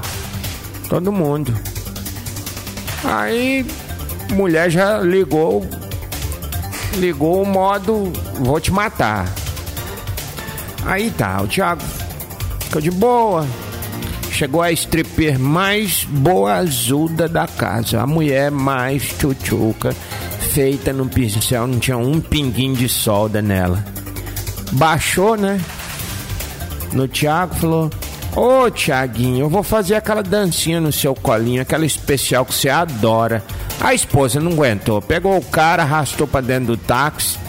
todo 0.87 1.11
mundo. 1.11 1.51
Aí, 3.03 3.65
mulher 4.33 4.69
já 4.69 4.99
ligou, 4.99 5.67
ligou 6.97 7.41
o 7.41 7.45
modo: 7.45 8.11
Vou 8.35 8.59
te 8.59 8.71
matar. 8.71 9.27
Aí 10.85 11.11
tá, 11.11 11.41
o 11.41 11.47
Thiago 11.47 11.81
ficou 12.61 12.81
de 12.81 12.91
boa. 12.91 13.45
Chegou 14.31 14.61
a 14.61 14.71
stripper 14.71 15.37
mais 15.37 16.05
boazuda 16.05 17.27
da 17.27 17.45
casa. 17.45 18.01
A 18.01 18.07
mulher 18.07 18.49
mais 18.49 19.03
tchutchuca, 19.03 19.93
feita 20.53 20.91
no 20.91 21.07
pincel, 21.07 21.67
não 21.67 21.79
tinha 21.79 21.97
um 21.97 22.19
pinguinho 22.19 22.75
de 22.75 22.89
solda 22.89 23.41
nela. 23.41 23.83
Baixou, 24.71 25.35
né? 25.35 25.59
No 26.93 27.07
Thiago, 27.07 27.55
falou: 27.55 27.89
Ô 28.35 28.71
Thiaguinho, 28.71 29.45
eu 29.45 29.49
vou 29.49 29.61
fazer 29.61 29.95
aquela 29.95 30.23
dancinha 30.23 30.79
no 30.79 30.91
seu 30.91 31.13
colinho, 31.13 31.61
aquela 31.61 31.85
especial 31.85 32.45
que 32.45 32.53
você 32.53 32.69
adora. 32.69 33.43
A 33.81 33.95
esposa 33.95 34.39
não 34.39 34.51
aguentou, 34.51 35.01
pegou 35.01 35.35
o 35.35 35.43
cara, 35.43 35.81
arrastou 35.81 36.27
pra 36.27 36.39
dentro 36.39 36.67
do 36.67 36.77
táxi. 36.77 37.39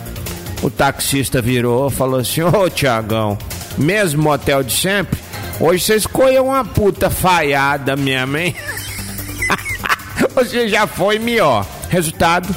O 0.62 0.70
taxista 0.70 1.42
virou, 1.42 1.90
falou 1.90 2.20
assim: 2.20 2.42
Ô 2.42 2.70
Tiagão, 2.70 3.36
mesmo 3.76 4.22
motel 4.22 4.62
de 4.62 4.72
sempre? 4.72 5.20
Hoje 5.60 5.84
você 5.84 5.96
escolheu 5.96 6.46
uma 6.46 6.64
puta 6.64 7.10
falhada 7.10 7.94
mesmo, 7.94 8.38
hein? 8.38 8.56
Você 10.34 10.68
já 10.68 10.86
foi 10.86 11.18
melhor. 11.18 11.66
Resultado: 11.90 12.54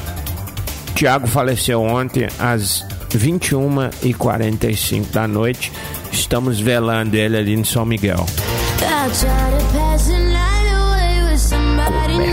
Tiago 0.96 1.28
faleceu 1.28 1.82
ontem 1.82 2.28
às 2.40 2.86
21h45 3.10 5.12
da 5.12 5.28
noite. 5.28 5.72
Estamos 6.12 6.60
velando 6.60 7.16
ele 7.16 7.38
ali 7.38 7.54
em 7.54 7.64
São 7.64 7.86
Miguel. 7.86 8.26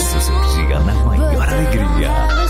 Comece 0.02 0.16
o 0.16 0.20
seu 0.20 0.66
dia 0.66 0.80
na 0.80 0.94
maior 1.04 1.48
alegria. 1.48 2.41